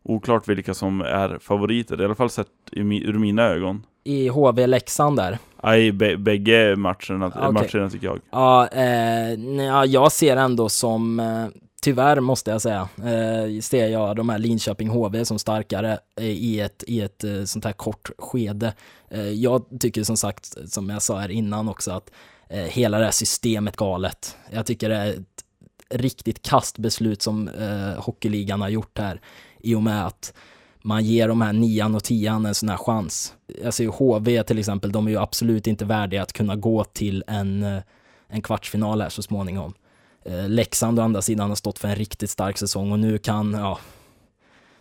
Oklart 0.02 0.48
vilka 0.48 0.74
som 0.74 1.00
är 1.00 1.38
favoriter, 1.38 2.00
i 2.02 2.04
alla 2.04 2.14
fall 2.14 2.30
sett 2.30 2.48
ur 2.72 3.18
mina 3.18 3.42
ögon. 3.42 3.82
I 4.04 4.28
HV 4.28 4.66
Leksand 4.66 5.16
där? 5.16 5.38
I 5.64 5.92
bägge 6.18 6.76
matcherna, 6.76 7.26
okay. 7.26 7.50
matcherna 7.52 7.90
tycker 7.90 8.06
jag. 8.06 8.20
Ja, 8.30 8.68
eh, 8.68 9.32
ja, 9.64 9.84
jag 9.86 10.12
ser 10.12 10.36
ändå 10.36 10.68
som, 10.68 11.20
eh, 11.20 11.46
tyvärr 11.82 12.20
måste 12.20 12.50
jag 12.50 12.62
säga, 12.62 12.88
eh, 12.96 13.60
ser 13.60 13.88
jag 13.88 14.16
de 14.16 14.28
här 14.28 14.38
Linköping 14.38 14.88
HV 14.88 15.24
som 15.24 15.38
starkare 15.38 15.98
i 16.20 16.60
ett, 16.60 16.84
i 16.86 17.00
ett 17.00 17.24
eh, 17.24 17.44
sånt 17.44 17.64
här 17.64 17.72
kort 17.72 18.10
skede. 18.18 18.74
Eh, 19.10 19.30
jag 19.30 19.64
tycker 19.80 20.02
som 20.02 20.16
sagt, 20.16 20.70
som 20.70 20.90
jag 20.90 21.02
sa 21.02 21.18
här 21.18 21.28
innan 21.28 21.68
också, 21.68 21.90
att 21.92 22.10
eh, 22.48 22.64
hela 22.64 22.98
det 22.98 23.04
här 23.04 23.12
systemet 23.12 23.76
galet. 23.76 24.36
Jag 24.50 24.66
tycker 24.66 24.88
det 24.88 24.96
är 24.96 25.10
ett 25.10 25.44
riktigt 25.90 26.42
kastbeslut 26.42 27.22
som 27.22 27.48
eh, 27.48 28.04
hockeyligan 28.04 28.60
har 28.60 28.68
gjort 28.68 28.98
här 28.98 29.20
i 29.60 29.74
och 29.74 29.82
med 29.82 30.06
att 30.06 30.32
man 30.82 31.04
ger 31.04 31.28
de 31.28 31.40
här 31.40 31.52
nian 31.52 31.94
och 31.94 32.04
tian 32.04 32.46
en 32.46 32.54
sån 32.54 32.68
här 32.68 32.76
chans. 32.76 33.34
Jag 33.62 33.74
ser 33.74 33.84
ju 33.84 33.90
HV 33.90 34.42
till 34.42 34.58
exempel, 34.58 34.92
de 34.92 35.06
är 35.06 35.10
ju 35.10 35.18
absolut 35.18 35.66
inte 35.66 35.84
värdiga 35.84 36.22
att 36.22 36.32
kunna 36.32 36.56
gå 36.56 36.84
till 36.84 37.24
en, 37.26 37.62
eh, 37.62 37.82
en 38.28 38.42
kvartsfinal 38.42 39.00
här 39.00 39.08
så 39.08 39.22
småningom. 39.22 39.74
Eh, 40.24 40.48
Leksand 40.48 40.98
å 40.98 41.02
andra 41.02 41.22
sidan 41.22 41.48
har 41.48 41.56
stått 41.56 41.78
för 41.78 41.88
en 41.88 41.96
riktigt 41.96 42.30
stark 42.30 42.58
säsong 42.58 42.92
och 42.92 42.98
nu 42.98 43.18
kan, 43.18 43.52
ja, 43.52 43.78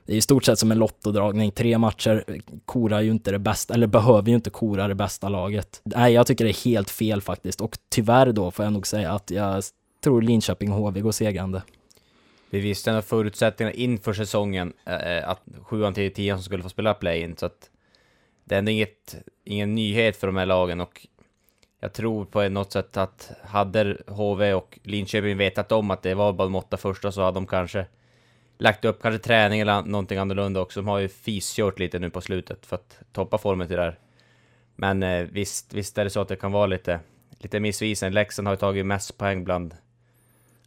det 0.05 0.13
är 0.13 0.17
i 0.17 0.21
stort 0.21 0.45
sett 0.45 0.59
som 0.59 0.71
en 0.71 0.79
lottodragning. 0.79 1.51
Tre 1.51 1.77
matcher 1.77 2.23
eh, 2.27 2.35
korar 2.65 3.01
ju 3.01 3.11
inte 3.11 3.31
det 3.31 3.39
bästa, 3.39 3.73
eller 3.73 3.87
behöver 3.87 4.29
ju 4.29 4.35
inte 4.35 4.49
kora 4.49 4.87
det 4.87 4.95
bästa 4.95 5.29
laget. 5.29 5.81
Nej, 5.83 6.13
jag 6.13 6.27
tycker 6.27 6.45
det 6.45 6.51
är 6.51 6.65
helt 6.65 6.89
fel 6.89 7.21
faktiskt 7.21 7.61
och 7.61 7.77
tyvärr 7.89 8.31
då 8.31 8.51
får 8.51 8.65
jag 8.65 8.73
nog 8.73 8.87
säga 8.87 9.11
att 9.11 9.31
jag 9.31 9.63
tror 10.03 10.21
Linköping 10.21 10.71
och 10.71 10.77
HV 10.77 11.01
går 11.01 11.11
segrande. 11.11 11.61
Vi 12.49 12.59
visste 12.59 12.89
ändå 12.89 13.01
förutsättningarna 13.01 13.73
inför 13.73 14.13
säsongen 14.13 14.73
eh, 14.85 15.17
eh 15.17 15.29
att 15.29 15.41
sjuan 15.61 15.93
till 15.93 16.13
tian 16.13 16.37
som 16.37 16.43
skulle 16.43 16.63
få 16.63 16.69
spela 16.69 16.93
play-in, 16.93 17.37
så 17.37 17.45
att 17.45 17.69
det 18.43 18.55
är 18.55 18.59
ändå 18.59 18.71
inget, 18.71 19.15
ingen 19.43 19.75
nyhet 19.75 20.17
för 20.17 20.27
de 20.27 20.37
här 20.37 20.45
lagen 20.45 20.81
och 20.81 21.07
jag 21.79 21.93
tror 21.93 22.25
på 22.25 22.49
något 22.49 22.71
sätt 22.71 22.97
att 22.97 23.31
hade 23.43 23.97
HV 24.07 24.53
och 24.53 24.79
Linköping 24.83 25.37
vetat 25.37 25.71
om 25.71 25.91
att 25.91 26.01
det 26.01 26.13
var 26.13 26.33
bara 26.33 26.43
de 26.43 26.55
åtta 26.55 26.77
första 26.77 27.11
så 27.11 27.21
hade 27.21 27.35
de 27.35 27.47
kanske 27.47 27.85
lagt 28.57 28.85
upp 28.85 29.01
kanske 29.01 29.19
träning 29.19 29.59
eller 29.59 29.81
någonting 29.81 30.17
annorlunda 30.17 30.61
också. 30.61 30.79
De 30.79 30.87
har 30.87 30.99
ju 30.99 31.07
fiskört 31.07 31.79
lite 31.79 31.99
nu 31.99 32.09
på 32.09 32.21
slutet 32.21 32.65
för 32.65 32.75
att 32.75 32.99
toppa 33.11 33.37
formen 33.37 33.67
till 33.67 33.77
det 33.77 33.83
här. 33.83 33.99
Men 34.75 35.03
eh, 35.03 35.27
visst, 35.31 35.73
visst 35.73 35.97
är 35.97 36.03
det 36.03 36.09
så 36.09 36.21
att 36.21 36.27
det 36.27 36.35
kan 36.35 36.51
vara 36.51 36.65
lite, 36.65 36.99
lite 37.39 37.59
missvisande. 37.59 38.15
Leksand 38.15 38.47
har 38.47 38.53
ju 38.53 38.59
tagit 38.59 38.85
mest 38.85 39.17
poäng 39.17 39.43
bland 39.43 39.73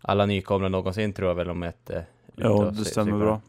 alla 0.00 0.26
nykomlingar 0.26 0.68
någonsin 0.68 1.12
tror 1.12 1.28
jag 1.28 1.34
väl 1.34 1.50
om 1.50 1.62
ett... 1.62 1.90
Eh, 1.90 2.02
ja, 2.36 2.72
det 2.78 2.84
stämmer 2.84 3.18
bra. 3.18 3.40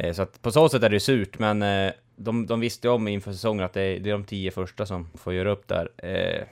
Eh, 0.00 0.12
så 0.12 0.22
att 0.22 0.42
på 0.42 0.50
så 0.52 0.68
sätt 0.68 0.82
är 0.82 0.88
det 0.88 0.96
ju 0.96 1.00
surt, 1.00 1.38
men 1.38 1.62
eh, 1.62 1.92
de, 2.16 2.46
de 2.46 2.60
visste 2.60 2.88
om 2.88 3.08
inför 3.08 3.32
säsongen 3.32 3.64
att 3.64 3.72
det 3.72 3.82
är, 3.82 4.00
det 4.00 4.10
är 4.10 4.12
de 4.12 4.24
tio 4.24 4.50
första 4.50 4.86
som 4.86 5.10
får 5.14 5.34
göra 5.34 5.50
upp 5.50 5.68
där. 5.68 5.90
Eh, 5.96 6.42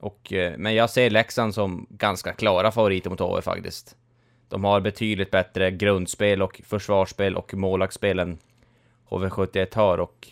och, 0.00 0.32
men 0.56 0.74
jag 0.74 0.90
ser 0.90 1.10
Leksand 1.10 1.54
som 1.54 1.86
ganska 1.90 2.32
klara 2.32 2.72
favoriter 2.72 3.10
mot 3.10 3.20
HV 3.20 3.42
faktiskt. 3.42 3.96
De 4.48 4.64
har 4.64 4.80
betydligt 4.80 5.30
bättre 5.30 5.70
grundspel 5.70 6.42
och 6.42 6.60
försvarsspel 6.64 7.36
och 7.36 7.54
målvaktsspel 7.54 8.18
än 8.18 8.38
HV71 9.08 9.76
har 9.76 9.98
och 9.98 10.28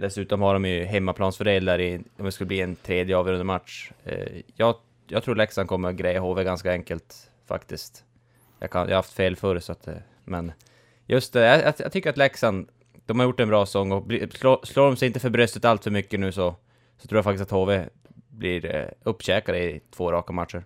dessutom 0.00 0.42
har 0.42 0.54
de 0.54 0.64
ju 0.64 0.84
hemmaplansfördel 0.84 1.64
där 1.64 1.80
i, 1.80 2.00
om 2.18 2.24
det 2.24 2.32
skulle 2.32 2.48
bli 2.48 2.60
en 2.60 2.76
tredje 2.76 3.16
avgörande 3.16 3.44
match. 3.44 3.90
Jag, 4.56 4.74
jag 5.10 5.22
tror 5.22 5.34
Leksand 5.34 5.68
kommer 5.68 5.92
greja 5.92 6.20
HV 6.20 6.44
ganska 6.44 6.72
enkelt 6.72 7.30
faktiskt. 7.46 8.04
Jag, 8.58 8.70
kan, 8.70 8.80
jag 8.80 8.88
har 8.88 8.96
haft 8.96 9.12
fel 9.12 9.36
förr 9.36 9.58
så 9.58 9.72
att, 9.72 9.88
eh, 9.88 9.94
men 10.24 10.52
just 11.06 11.32
det, 11.32 11.40
jag, 11.40 11.74
jag 11.78 11.92
tycker 11.92 12.10
att 12.10 12.16
Leksand, 12.16 12.68
de 13.06 13.18
har 13.18 13.26
gjort 13.26 13.40
en 13.40 13.48
bra 13.48 13.66
sång 13.66 13.92
och 13.92 14.02
bli, 14.02 14.28
slår, 14.30 14.60
slår 14.62 14.86
de 14.86 14.96
sig 14.96 15.06
inte 15.06 15.20
för 15.20 15.30
bröstet 15.30 15.64
allt 15.64 15.84
för 15.84 15.90
mycket 15.90 16.20
nu 16.20 16.32
så, 16.32 16.54
så 16.98 17.08
tror 17.08 17.16
jag 17.16 17.24
faktiskt 17.24 17.42
att 17.42 17.50
HV 17.50 17.88
blir 18.28 18.74
eh, 18.74 18.88
uppkäkade 19.02 19.58
i 19.58 19.80
två 19.90 20.12
raka 20.12 20.32
matcher. 20.32 20.64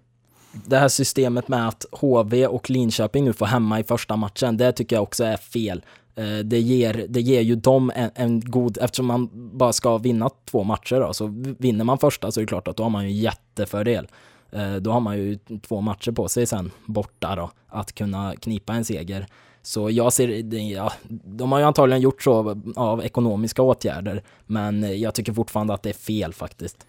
Det 0.67 0.79
här 0.79 0.89
systemet 0.89 1.49
med 1.49 1.69
att 1.69 1.87
HV 1.93 2.47
och 2.47 2.71
Linköping 2.71 3.25
nu 3.25 3.33
får 3.33 3.47
hemma 3.47 3.81
i 3.81 3.85
första 3.85 4.17
matchen, 4.17 4.57
det 4.57 4.73
tycker 4.73 4.97
jag 4.97 5.03
också 5.03 5.25
är 5.25 5.37
fel. 5.37 5.85
Eh, 6.17 6.39
det 6.39 6.61
ger, 6.61 7.07
det 7.09 7.21
ger 7.21 7.41
ju 7.41 7.57
dem 7.57 7.93
en, 7.95 8.11
en, 8.15 8.41
god, 8.41 8.79
eftersom 8.81 9.07
man 9.07 9.31
bara 9.33 9.73
ska 9.73 9.99
vinna 9.99 10.31
två 10.45 10.65
matcher 10.65 11.01
då, 11.01 11.13
så 11.13 11.27
vinner 11.59 11.85
man 11.85 11.99
första 11.99 12.33
så 12.33 12.41
är 12.41 12.43
det 12.43 12.49
klart 12.49 12.69
att 12.69 12.77
då 12.77 12.83
har 12.83 12.91
man 12.91 13.05
ju 13.05 13.11
en 13.11 13.17
jättefördel. 13.17 14.07
Eh, 14.55 14.75
då 14.75 14.91
har 14.91 15.01
man 15.01 15.19
ju 15.19 15.39
två 15.63 15.81
matcher 15.81 16.13
på 16.13 16.29
sig 16.29 16.47
sen 16.47 16.71
borta 16.87 17.37
då, 17.37 17.51
att 17.69 17.93
kunna 17.93 18.37
knipa 18.37 18.75
en 18.75 18.85
seger. 18.85 19.27
Så 19.63 19.91
jag 19.91 20.13
ser, 20.13 20.55
ja, 20.55 20.93
de 21.25 21.53
har 21.53 21.59
ju 21.59 21.65
antagligen 21.65 22.03
gjort 22.03 22.23
så 22.23 22.63
av 22.77 23.05
ekonomiska 23.05 23.63
åtgärder, 23.63 24.23
men 24.47 25.01
jag 25.01 25.15
tycker 25.15 25.33
fortfarande 25.33 25.75
att 25.75 25.83
det 25.83 25.89
är 25.89 25.95
fel 25.95 26.33
faktiskt. 26.33 26.87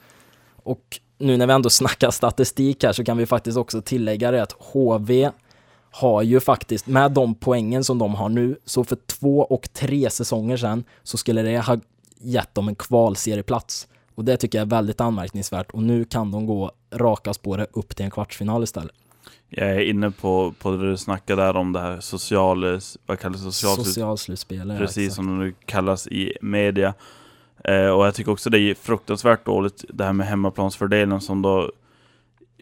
Och 0.63 1.00
nu 1.17 1.38
när 1.38 1.48
vi 1.48 1.53
ändå 1.53 1.69
snackar 1.69 2.12
statistik 2.12 2.84
här 2.84 2.93
så 2.93 3.03
kan 3.03 3.17
vi 3.17 3.25
faktiskt 3.25 3.57
också 3.57 3.81
tillägga 3.81 4.31
det 4.31 4.43
att 4.43 4.51
HV 4.51 5.31
har 5.91 6.22
ju 6.22 6.39
faktiskt, 6.39 6.88
med 6.88 7.12
de 7.12 7.36
poängen 7.36 7.84
som 7.84 7.98
de 7.98 8.15
har 8.15 8.29
nu, 8.29 8.57
så 8.65 8.84
för 8.84 8.95
två 8.95 9.39
och 9.39 9.74
tre 9.74 10.10
säsonger 10.10 10.57
sedan 10.57 10.84
så 11.03 11.17
skulle 11.17 11.41
det 11.41 11.60
ha 11.60 11.77
gett 12.19 12.55
dem 12.55 12.67
en 12.67 12.75
kvalserieplats. 12.75 13.88
Och 14.15 14.25
det 14.25 14.38
tycker 14.38 14.57
jag 14.57 14.65
är 14.65 14.69
väldigt 14.69 15.01
anmärkningsvärt 15.01 15.72
och 15.72 15.84
nu 15.84 16.05
kan 16.05 16.31
de 16.31 16.45
gå 16.45 16.72
raka 16.93 17.34
spåret 17.34 17.69
upp 17.74 17.95
till 17.95 18.05
en 18.05 18.12
kvartsfinal 18.12 18.63
istället. 18.63 18.95
Jag 19.50 19.69
är 19.69 19.79
inne 19.79 20.12
på, 20.12 20.53
på 20.60 20.72
det 20.72 20.89
du 20.89 20.98
snackade 20.98 21.41
där 21.41 21.55
om 21.55 21.74
det 21.74 21.79
här 21.79 22.00
social, 22.00 22.79
vad 23.05 23.19
kallas 23.19 23.45
det? 23.45 23.51
Social, 23.51 23.86
Socialslutspel. 23.86 24.75
Precis 24.77 25.15
som 25.15 25.39
det 25.39 25.53
kallas 25.65 26.07
i 26.07 26.38
media. 26.41 26.93
Eh, 27.63 27.88
och 27.88 28.05
jag 28.05 28.15
tycker 28.15 28.31
också 28.31 28.50
det 28.50 28.60
är 28.60 28.75
fruktansvärt 28.75 29.45
dåligt 29.45 29.86
det 29.89 30.03
här 30.03 30.13
med 30.13 30.27
hemmaplansfördelen 30.27 31.22
som 31.22 31.41
då 31.41 31.72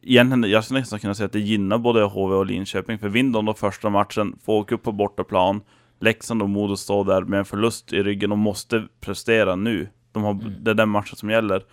Egentligen, 0.05 0.51
jag 0.51 0.63
skulle 0.63 0.79
nästan 0.79 1.00
kunna 1.00 1.15
säga 1.15 1.25
att 1.25 1.31
det 1.31 1.39
gynnar 1.39 1.77
både 1.77 2.03
HV 2.03 2.36
och 2.36 2.45
Linköping, 2.45 3.00
för 3.00 3.10
vinner 3.10 3.33
de 3.33 3.45
då 3.45 3.53
första 3.53 3.89
matchen, 3.89 4.39
får 4.45 4.53
åka 4.53 4.75
upp 4.75 4.83
på 4.83 4.91
bortaplan, 4.91 5.62
Leksand 6.00 6.41
och 6.41 6.50
Modo 6.50 6.77
står 6.77 7.05
där 7.05 7.22
med 7.22 7.39
en 7.39 7.45
förlust 7.45 7.93
i 7.93 8.03
ryggen 8.03 8.31
och 8.31 8.38
måste 8.38 8.88
prestera 9.01 9.55
nu. 9.55 9.88
De 10.13 10.24
har, 10.24 10.32
mm. 10.32 10.53
Det 10.60 10.72
är 10.72 10.75
den 10.75 10.89
matchen 10.89 11.15
som 11.15 11.29
gäller. 11.29 11.65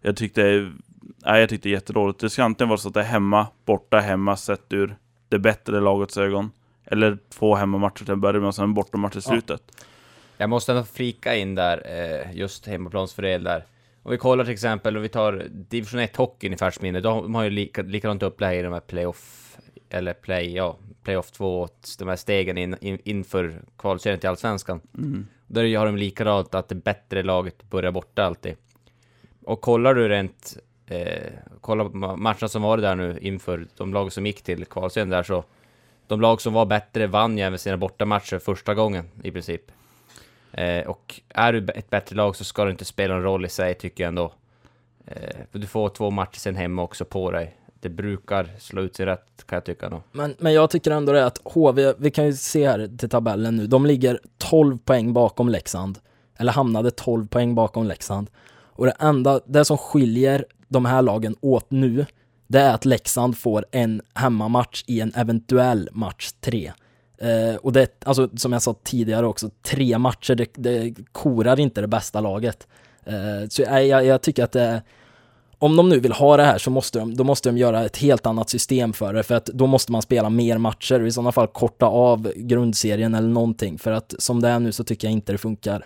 Jag 0.00 0.16
tyckte, 0.16 0.70
nej, 1.24 1.40
jag 1.40 1.48
tyckte 1.48 1.68
det 1.68 1.72
är 1.72 1.74
jättedåligt. 1.74 2.20
Det 2.20 2.30
ska 2.30 2.44
antingen 2.44 2.68
vara 2.68 2.78
så 2.78 2.88
att 2.88 2.94
det 2.94 3.00
är 3.00 3.04
hemma, 3.04 3.46
borta, 3.64 3.98
hemma, 3.98 4.36
sett 4.36 4.72
ur 4.72 4.96
det 5.28 5.38
bättre 5.38 5.80
lagets 5.80 6.16
ögon. 6.16 6.50
Eller 6.84 7.18
två 7.28 7.54
hemmamatcher 7.54 8.04
till 8.04 8.10
en 8.10 8.20
början 8.20 8.44
och 8.44 8.54
sen 8.54 8.64
en 8.64 8.74
bortamatch 8.74 9.16
i 9.16 9.20
slutet. 9.20 9.62
Ja. 9.66 9.84
Jag 10.36 10.50
måste 10.50 10.72
ändå 10.72 10.84
flika 10.84 11.36
in 11.36 11.54
där, 11.54 11.82
eh, 11.86 12.36
just 12.36 12.66
hemmaplansfördel 12.66 13.44
där. 13.44 13.64
Om 14.02 14.10
vi 14.10 14.18
kollar 14.18 14.44
till 14.44 14.52
exempel, 14.52 14.96
och 14.96 15.04
vi 15.04 15.08
tar 15.08 15.46
division 15.50 16.00
1-hockeyn 16.00 16.52
i 16.52 16.56
färskt 16.56 16.82
minne, 16.82 17.00
de 17.00 17.34
har 17.34 17.42
ju 17.42 17.50
lika, 17.50 17.82
likadant 17.82 18.22
upplägg 18.22 18.58
i 18.58 18.62
de 18.62 18.72
här 18.72 18.80
playoff, 18.80 19.56
eller 19.90 20.12
play, 20.12 20.54
ja, 20.54 20.76
playoff 21.02 21.30
2, 21.30 21.68
de 21.98 22.08
här 22.08 22.16
stegen 22.16 22.58
in, 22.58 22.76
in, 22.80 22.98
inför 23.04 23.62
kvalserien 23.78 24.20
till 24.20 24.28
Allsvenskan. 24.28 24.80
Mm. 24.98 25.26
Där 25.52 25.76
har 25.76 25.86
de 25.86 25.96
likadant 25.96 26.54
att 26.54 26.68
det 26.68 26.74
bättre 26.74 27.22
laget 27.22 27.70
börjar 27.70 27.92
borta 27.92 28.24
alltid. 28.24 28.56
Och 29.44 29.60
kollar 29.60 29.94
du 29.94 30.08
rent, 30.08 30.58
eh, 30.86 31.32
kolla 31.60 31.84
matcherna 32.16 32.48
som 32.48 32.62
var 32.62 32.78
där 32.78 32.94
nu 32.94 33.18
inför 33.20 33.66
de 33.76 33.94
lag 33.94 34.12
som 34.12 34.26
gick 34.26 34.42
till 34.42 34.64
kvalserien 34.64 35.10
där 35.10 35.22
så, 35.22 35.44
de 36.06 36.20
lag 36.20 36.40
som 36.40 36.52
var 36.52 36.66
bättre 36.66 37.06
vann 37.06 37.38
ju 37.38 37.44
även 37.44 37.58
sina 37.58 37.76
bortamatcher 37.76 38.38
första 38.38 38.74
gången 38.74 39.10
i 39.22 39.30
princip. 39.30 39.62
Eh, 40.52 40.86
och 40.86 41.20
är 41.28 41.52
du 41.52 41.58
ett 41.58 41.90
bättre 41.90 42.16
lag 42.16 42.36
så 42.36 42.44
ska 42.44 42.64
det 42.64 42.70
inte 42.70 42.84
spela 42.84 43.14
någon 43.14 43.22
roll 43.22 43.44
i 43.44 43.48
sig, 43.48 43.74
tycker 43.74 44.04
jag 44.04 44.08
ändå. 44.08 44.32
Eh, 45.06 45.40
du 45.52 45.66
får 45.66 45.88
två 45.88 46.10
matcher 46.10 46.38
sen 46.38 46.56
hemma 46.56 46.82
också 46.82 47.04
på 47.04 47.30
dig. 47.30 47.56
Det 47.80 47.88
brukar 47.88 48.50
slå 48.58 48.82
ut 48.82 48.96
sig 48.96 49.06
rätt, 49.06 49.46
kan 49.46 49.56
jag 49.56 49.64
tycka 49.64 49.88
då. 49.88 50.02
Men, 50.12 50.34
men 50.38 50.52
jag 50.52 50.70
tycker 50.70 50.90
ändå 50.90 51.12
det 51.12 51.26
att 51.26 51.40
HV, 51.44 51.92
vi 51.98 52.10
kan 52.10 52.26
ju 52.26 52.32
se 52.32 52.68
här 52.68 52.90
till 52.98 53.08
tabellen 53.08 53.56
nu, 53.56 53.66
de 53.66 53.86
ligger 53.86 54.20
12 54.38 54.78
poäng 54.78 55.12
bakom 55.12 55.48
Leksand. 55.48 55.98
Eller 56.38 56.52
hamnade 56.52 56.90
12 56.90 57.26
poäng 57.26 57.54
bakom 57.54 57.86
Leksand. 57.86 58.30
Och 58.80 58.86
det 58.86 58.94
enda, 58.98 59.40
det 59.46 59.64
som 59.64 59.78
skiljer 59.78 60.44
de 60.68 60.84
här 60.84 61.02
lagen 61.02 61.36
åt 61.40 61.70
nu, 61.70 62.06
det 62.46 62.60
är 62.60 62.74
att 62.74 62.84
Leksand 62.84 63.38
får 63.38 63.66
en 63.70 64.02
hemmamatch 64.14 64.84
i 64.86 65.00
en 65.00 65.12
eventuell 65.14 65.88
match 65.92 66.32
3. 66.40 66.72
Eh, 67.18 67.56
och 67.56 67.72
det, 67.72 68.04
alltså 68.04 68.28
som 68.36 68.52
jag 68.52 68.62
sa 68.62 68.74
tidigare 68.82 69.26
också, 69.26 69.50
tre 69.62 69.98
matcher, 69.98 70.34
det, 70.34 70.50
det 70.54 70.94
korar 71.12 71.60
inte 71.60 71.80
det 71.80 71.86
bästa 71.86 72.20
laget. 72.20 72.66
Eh, 73.04 73.48
så 73.48 73.62
jag, 73.62 73.86
jag, 73.86 74.04
jag, 74.04 74.22
tycker 74.22 74.44
att 74.44 74.52
det, 74.52 74.82
om 75.60 75.76
de 75.76 75.88
nu 75.88 76.00
vill 76.00 76.12
ha 76.12 76.36
det 76.36 76.42
här 76.42 76.58
så 76.58 76.70
måste 76.70 76.98
de, 76.98 77.14
då 77.14 77.24
måste 77.24 77.48
de 77.48 77.58
göra 77.58 77.84
ett 77.84 77.96
helt 77.96 78.26
annat 78.26 78.50
system 78.50 78.92
för 78.92 79.14
det, 79.14 79.22
för 79.22 79.34
att 79.34 79.46
då 79.46 79.66
måste 79.66 79.92
man 79.92 80.02
spela 80.02 80.30
mer 80.30 80.58
matcher, 80.58 81.00
och 81.00 81.06
i 81.06 81.10
sådana 81.10 81.32
fall 81.32 81.46
korta 81.46 81.86
av 81.86 82.32
grundserien 82.36 83.14
eller 83.14 83.28
någonting, 83.28 83.78
för 83.78 83.92
att 83.92 84.14
som 84.18 84.42
det 84.42 84.48
är 84.48 84.58
nu 84.58 84.72
så 84.72 84.84
tycker 84.84 85.08
jag 85.08 85.12
inte 85.12 85.32
det 85.32 85.38
funkar. 85.38 85.84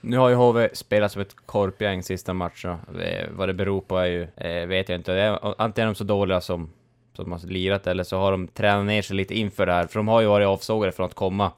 Nu 0.00 0.18
har 0.18 0.28
ju 0.28 0.34
HV 0.34 0.68
spelat 0.72 1.12
som 1.12 1.22
ett 1.22 1.36
korpgäng 1.46 2.02
sista 2.02 2.34
matcherna. 2.34 2.78
Eh, 3.02 3.28
vad 3.30 3.48
det 3.48 3.54
beror 3.54 3.80
på 3.80 3.98
är 3.98 4.06
ju, 4.06 4.22
eh, 4.22 4.66
vet 4.66 4.88
jag 4.88 4.98
inte. 4.98 5.38
Antingen 5.58 5.88
är 5.88 5.92
de 5.92 5.94
så 5.94 6.04
dåliga 6.04 6.40
som 6.40 6.70
som 7.16 7.32
har 7.32 7.46
lirat 7.46 7.86
eller 7.86 8.04
så 8.04 8.18
har 8.18 8.30
de 8.30 8.48
tränat 8.48 8.86
ner 8.86 9.02
sig 9.02 9.16
lite 9.16 9.34
inför 9.34 9.66
det 9.66 9.72
här, 9.72 9.86
för 9.86 9.98
de 9.98 10.08
har 10.08 10.20
ju 10.20 10.26
varit 10.26 10.46
avsågade 10.46 10.92
från 10.92 11.06
att 11.06 11.14
komma 11.14 11.52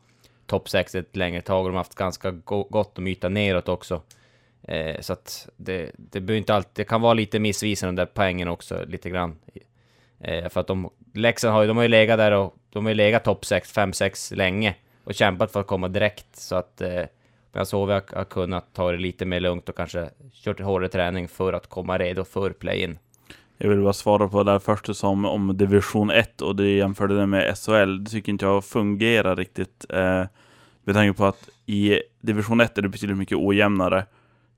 topp 0.46 0.68
6 0.68 0.94
ett 0.94 1.16
längre 1.16 1.40
tag 1.40 1.58
och 1.58 1.64
de 1.64 1.74
har 1.74 1.80
haft 1.80 1.94
ganska 1.94 2.30
gott 2.46 2.98
om 2.98 3.06
yta 3.06 3.28
neråt 3.28 3.68
också. 3.68 4.00
Eh, 4.62 5.00
så 5.00 5.12
att 5.12 5.48
det, 5.56 5.90
det 5.96 6.20
behöver 6.20 6.38
inte 6.38 6.54
alltid, 6.54 6.70
det 6.74 6.84
kan 6.84 7.00
vara 7.00 7.14
lite 7.14 7.38
missvisande 7.38 7.92
de 7.92 8.06
där 8.06 8.12
poängen 8.14 8.48
också, 8.48 8.84
lite 8.88 9.10
grann. 9.10 9.36
Eh, 10.20 10.48
för 10.48 10.60
att 10.60 10.66
de, 10.66 10.90
Leksand 11.14 11.54
har 11.54 11.62
ju, 11.62 11.68
de 11.68 11.76
har 11.76 11.84
ju 11.84 11.88
legat 11.88 12.18
där 12.18 12.32
och 12.32 12.56
de 12.70 12.84
har 12.84 12.90
ju 12.90 12.94
legat 12.94 13.24
topp 13.24 13.44
6, 13.44 13.74
5-6 13.74 14.36
länge 14.36 14.74
och 15.04 15.14
kämpat 15.14 15.52
för 15.52 15.60
att 15.60 15.66
komma 15.66 15.88
direkt, 15.88 16.36
så 16.36 16.56
att 16.56 16.80
eh, 16.80 17.04
Medan 17.52 17.66
HV 17.72 17.92
har, 17.92 18.16
har 18.16 18.24
kunnat 18.24 18.74
ta 18.74 18.92
det 18.92 18.98
lite 18.98 19.24
mer 19.24 19.40
lugnt 19.40 19.68
och 19.68 19.76
kanske 19.76 20.10
kört 20.32 20.60
hårdare 20.60 20.88
träning 20.88 21.28
för 21.28 21.52
att 21.52 21.66
komma 21.66 21.98
redo 21.98 22.24
för 22.24 22.50
play-in. 22.50 22.98
Jag 23.58 23.68
vill 23.68 23.82
bara 23.82 23.92
svara 23.92 24.28
på 24.28 24.42
det 24.42 24.52
där 24.52 24.58
först 24.58 24.84
du 24.84 24.94
sa 24.94 25.08
om 25.08 25.56
division 25.56 26.10
1 26.10 26.42
och 26.42 26.56
det 26.56 26.68
jämförde 26.68 27.16
det 27.16 27.26
med 27.26 27.58
SHL. 27.58 28.04
Det 28.04 28.10
tycker 28.10 28.32
inte 28.32 28.44
jag 28.44 28.64
fungerar 28.64 29.36
riktigt. 29.36 29.86
Eh, 29.88 30.24
med 30.84 30.94
tanke 30.94 31.18
på 31.18 31.24
att 31.24 31.48
i 31.66 32.00
division 32.20 32.60
1 32.60 32.78
är 32.78 32.82
det 32.82 32.88
betydligt 32.88 33.18
mycket 33.18 33.38
ojämnare 33.38 34.06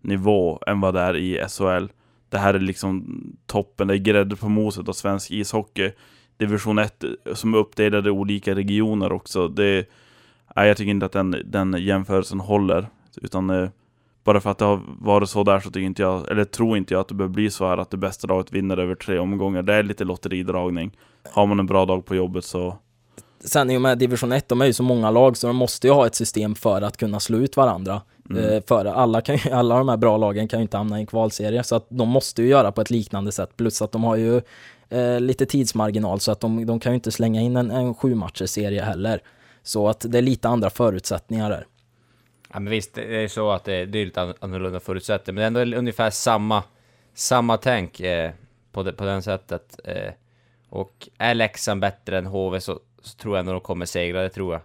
nivå 0.05 0.59
än 0.67 0.81
vad 0.81 0.95
det 0.95 1.01
är 1.01 1.17
i 1.17 1.47
SHL. 1.49 1.87
Det 2.29 2.39
här 2.39 2.55
är 2.55 2.61
liksom 2.61 3.23
toppen, 3.47 3.89
det 3.89 3.95
är 3.95 3.99
grädde 3.99 4.37
på 4.37 4.49
moset 4.49 4.89
av 4.89 4.93
svensk 4.93 5.31
ishockey. 5.31 5.93
Division 6.37 6.79
1 6.79 7.05
som 7.35 7.55
är 7.55 7.59
uppdelade 7.59 8.09
i 8.09 8.13
olika 8.13 8.55
regioner 8.55 9.13
också. 9.13 9.49
Det, 9.49 9.89
nej, 10.57 10.69
jag 10.69 10.77
tycker 10.77 10.91
inte 10.91 11.07
att 11.07 11.13
den, 11.13 11.37
den 11.45 11.75
jämförelsen 11.79 12.41
håller. 12.41 12.87
Utan 13.23 13.51
eh, 13.51 13.69
bara 14.25 14.41
för 14.41 14.51
att 14.51 14.59
det 14.59 14.65
har 14.65 14.81
varit 14.99 15.31
så 15.31 15.45
där 15.45 15.61
så 15.61 15.71
tycker 15.71 15.87
inte 15.87 16.03
jag, 16.03 16.31
eller 16.31 16.45
tror 16.45 16.77
inte 16.77 16.95
jag 16.95 17.01
att 17.01 17.09
det 17.09 17.15
behöver 17.15 17.35
bli 17.35 17.51
så 17.51 17.67
här 17.67 17.79
att 17.79 17.91
det 17.91 17.97
bästa 17.97 18.27
laget 18.27 18.53
vinner 18.53 18.77
över 18.77 18.95
tre 18.95 19.19
omgångar. 19.19 19.63
Det 19.63 19.75
är 19.75 19.83
lite 19.83 20.05
lotteridragning. 20.05 20.97
Har 21.33 21.47
man 21.47 21.61
en 21.61 21.67
bra 21.67 21.87
dag 21.87 22.07
på 22.07 22.15
jobbet 22.15 22.45
så... 22.45 22.77
Sen 23.45 23.71
i 23.71 23.77
och 23.77 23.83
med 23.83 23.99
division 23.99 24.33
1, 24.33 24.49
de 24.49 24.61
är 24.61 24.67
ju 24.67 24.73
så 24.73 24.83
många 24.83 25.11
lag 25.11 25.37
så 25.37 25.47
de 25.47 25.57
måste 25.57 25.87
ju 25.87 25.93
ha 25.93 26.07
ett 26.07 26.15
system 26.15 26.55
för 26.55 26.83
att 26.83 26.97
kunna 26.97 27.21
slå 27.21 27.39
ut 27.39 27.57
varandra. 27.57 28.03
Mm. 28.31 28.53
Eh, 28.53 28.63
för 28.67 28.85
alla, 28.85 29.21
kan 29.21 29.39
alla 29.53 29.79
de 29.79 29.89
här 29.89 29.97
bra 29.97 30.17
lagen 30.17 30.49
kan 30.49 30.59
ju 30.59 30.63
inte 30.63 30.77
hamna 30.77 30.99
i 30.99 31.01
en 31.01 31.07
kvalserie, 31.07 31.63
så 31.63 31.77
att 31.77 31.87
de 31.89 32.09
måste 32.09 32.43
ju 32.43 32.49
göra 32.49 32.73
på 32.73 32.81
ett 32.81 32.91
liknande 32.91 33.33
sätt. 33.33 33.57
Plus 33.57 33.83
att 33.83 33.93
de 33.93 34.05
har 34.05 34.17
ju 34.17 34.41
eh, 34.89 35.21
lite 35.21 35.47
tidsmarginal, 35.47 36.21
så 36.21 36.33
att 36.33 36.41
de, 36.41 36.67
de 36.67 36.81
kan 36.81 36.93
ju 36.93 36.95
inte 36.95 37.13
slänga 37.13 37.41
in 37.41 37.57
en, 37.57 37.71
en 37.71 37.95
sju 37.95 38.21
serie 38.47 38.83
heller. 38.83 39.23
Så 39.63 39.89
att 39.89 40.05
det 40.09 40.19
är 40.19 40.23
lite 40.23 40.49
andra 40.49 40.71
förutsättningar 40.71 41.51
där. 41.51 41.67
Ja, 42.53 42.61
men 42.61 42.71
visst, 42.71 42.95
det 42.95 43.25
är 43.25 43.29
så 43.29 43.51
att 43.51 43.65
det, 43.65 43.75
är 43.75 43.87
lite 43.87 44.35
annorlunda 44.41 44.81
förutsättningar, 44.81 45.35
men 45.35 45.53
det 45.53 45.61
är 45.61 45.63
ändå 45.63 45.79
ungefär 45.79 46.11
samma, 46.11 46.63
samma 47.15 47.57
tänk 47.57 48.01
eh, 48.01 48.31
på, 48.73 48.83
det, 48.83 48.93
på 48.93 49.05
den 49.05 49.23
sättet. 49.23 49.81
Eh, 49.85 50.13
och 50.69 51.09
är 51.19 51.35
Leksand 51.35 51.81
bättre 51.81 52.19
än 52.19 52.27
HV 52.27 52.61
så, 52.61 52.81
så 53.03 53.17
tror 53.17 53.37
jag 53.37 53.41
ändå 53.41 53.53
de 53.53 53.61
kommer 53.61 53.87
segra, 53.87 54.23
det 54.23 54.29
tror 54.29 54.53
jag. 54.53 54.63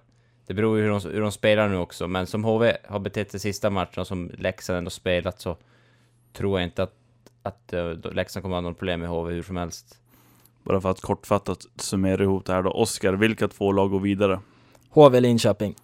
Det 0.50 0.56
beror 0.56 0.78
ju 0.78 0.84
hur 0.84 0.90
de, 0.90 1.02
hur 1.02 1.22
de 1.22 1.32
spelar 1.32 1.70
nu 1.70 1.78
också, 1.78 2.08
men 2.08 2.28
som 2.28 2.44
HV 2.44 2.78
har 2.88 3.00
betett 3.00 3.32
sig 3.32 3.40
sista 3.40 3.70
matchen 3.70 4.02
och 4.02 4.08
som 4.08 4.32
Leksand 4.38 4.78
ändå 4.78 4.90
spelat 4.90 5.42
så 5.42 5.58
tror 6.34 6.60
jag 6.60 6.68
inte 6.68 6.84
att, 6.84 6.94
att 7.44 7.74
uh, 7.74 8.14
Leksand 8.14 8.44
kommer 8.44 8.58
att 8.58 8.64
ha 8.64 8.70
något 8.70 8.78
problem 8.78 9.00
med 9.00 9.10
HV 9.10 9.34
hur 9.34 9.44
som 9.44 9.58
helst. 9.58 10.00
Bara 10.64 10.82
för 10.82 10.90
att 10.90 11.02
kortfattat 11.02 11.66
summera 11.76 12.24
ihop 12.24 12.46
det 12.46 12.54
här 12.54 12.64
då. 12.64 12.72
Oskar, 12.72 13.14
vilka 13.14 13.48
två 13.48 13.72
lag 13.72 13.90
går 13.90 14.00
vidare? 14.00 14.40
HV 14.90 15.20
Linköping. 15.20 15.76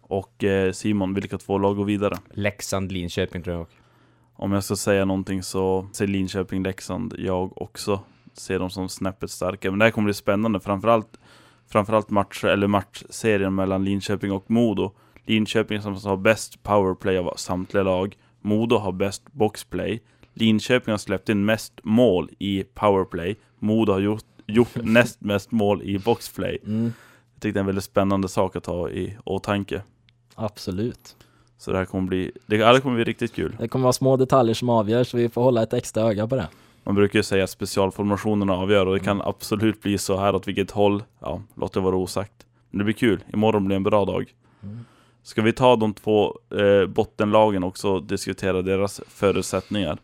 Och 0.00 0.44
eh, 0.44 0.72
Simon, 0.72 1.14
vilka 1.14 1.38
två 1.38 1.58
lag 1.58 1.76
går 1.76 1.84
vidare? 1.84 2.18
Leksand, 2.30 2.92
Linköping 2.92 3.42
tror 3.42 3.56
jag. 3.56 3.66
Om 4.34 4.52
jag 4.52 4.64
ska 4.64 4.76
säga 4.76 5.04
någonting 5.04 5.42
så 5.42 5.88
ser 5.92 6.06
Linköping, 6.06 6.62
Leksand, 6.62 7.14
jag 7.18 7.62
också 7.62 8.00
ser 8.32 8.58
dem 8.58 8.70
som 8.70 8.88
snäppet 8.88 9.30
starkare. 9.30 9.72
Men 9.72 9.78
det 9.78 9.84
här 9.84 9.90
kommer 9.90 10.06
bli 10.06 10.14
spännande, 10.14 10.60
framförallt, 10.60 11.18
framförallt 11.68 12.10
matcher, 12.10 12.46
eller 12.46 12.66
matchserien 12.66 13.54
mellan 13.54 13.84
Linköping 13.84 14.32
och 14.32 14.50
Modo. 14.50 14.90
Linköping 15.26 15.82
som 15.82 15.94
har 16.04 16.16
bäst 16.16 16.62
powerplay 16.62 17.18
av 17.18 17.34
samtliga 17.36 17.82
lag. 17.82 18.16
Modo 18.40 18.76
har 18.76 18.92
bäst 18.92 19.32
boxplay. 19.32 20.02
Linköping 20.34 20.90
har 20.92 20.98
släppt 20.98 21.28
in 21.28 21.44
mest 21.44 21.72
mål 21.82 22.30
i 22.38 22.62
powerplay. 22.74 23.36
Modo 23.58 23.92
har 23.92 24.00
gjort, 24.00 24.24
gjort 24.46 24.74
näst 24.82 25.20
mest 25.20 25.50
mål 25.52 25.82
i 25.82 25.98
boxplay. 25.98 26.58
Mm, 26.66 26.92
Jag 27.34 27.42
tyckte 27.42 27.48
det 27.56 27.58
är 27.58 27.60
en 27.60 27.66
väldigt 27.66 27.84
spännande 27.84 28.28
sak 28.28 28.56
att 28.56 28.66
ha 28.66 28.90
i 28.90 29.16
åtanke. 29.24 29.82
absolut. 30.34 31.16
Så 31.58 31.72
det 31.72 31.78
här 31.78 31.84
kommer 31.84 32.08
bli, 32.08 32.32
det, 32.46 32.56
det 32.56 32.80
kommer 32.80 32.94
bli 32.96 33.04
riktigt 33.04 33.34
kul. 33.34 33.56
Det 33.58 33.68
kommer 33.68 33.82
vara 33.82 33.92
små 33.92 34.16
detaljer 34.16 34.54
som 34.54 34.68
avgör, 34.68 35.04
så 35.04 35.16
vi 35.16 35.28
får 35.28 35.42
hålla 35.42 35.62
ett 35.62 35.72
extra 35.72 36.02
öga 36.02 36.26
på 36.26 36.36
det. 36.36 36.48
Man 36.84 36.94
brukar 36.94 37.18
ju 37.18 37.22
säga 37.22 37.44
att 37.44 37.50
specialformationerna 37.50 38.54
avgör 38.54 38.86
och 38.86 38.94
det 38.94 39.00
kan 39.00 39.22
absolut 39.22 39.82
bli 39.82 39.98
så 39.98 40.16
här 40.16 40.34
åt 40.34 40.48
vilket 40.48 40.70
håll, 40.70 41.02
ja, 41.20 41.42
låt 41.54 41.72
det 41.72 41.80
vara 41.80 41.96
osagt. 41.96 42.46
Men 42.70 42.78
det 42.78 42.84
blir 42.84 42.94
kul, 42.94 43.24
imorgon 43.32 43.64
blir 43.64 43.76
en 43.76 43.82
bra 43.82 44.04
dag. 44.04 44.34
Ska 45.22 45.42
vi 45.42 45.52
ta 45.52 45.76
de 45.76 45.94
två 45.94 46.38
eh, 46.50 46.86
bottenlagen 46.86 47.64
också 47.64 47.88
och 47.88 48.02
diskutera 48.02 48.62
deras 48.62 49.00
förutsättningar? 49.08 49.98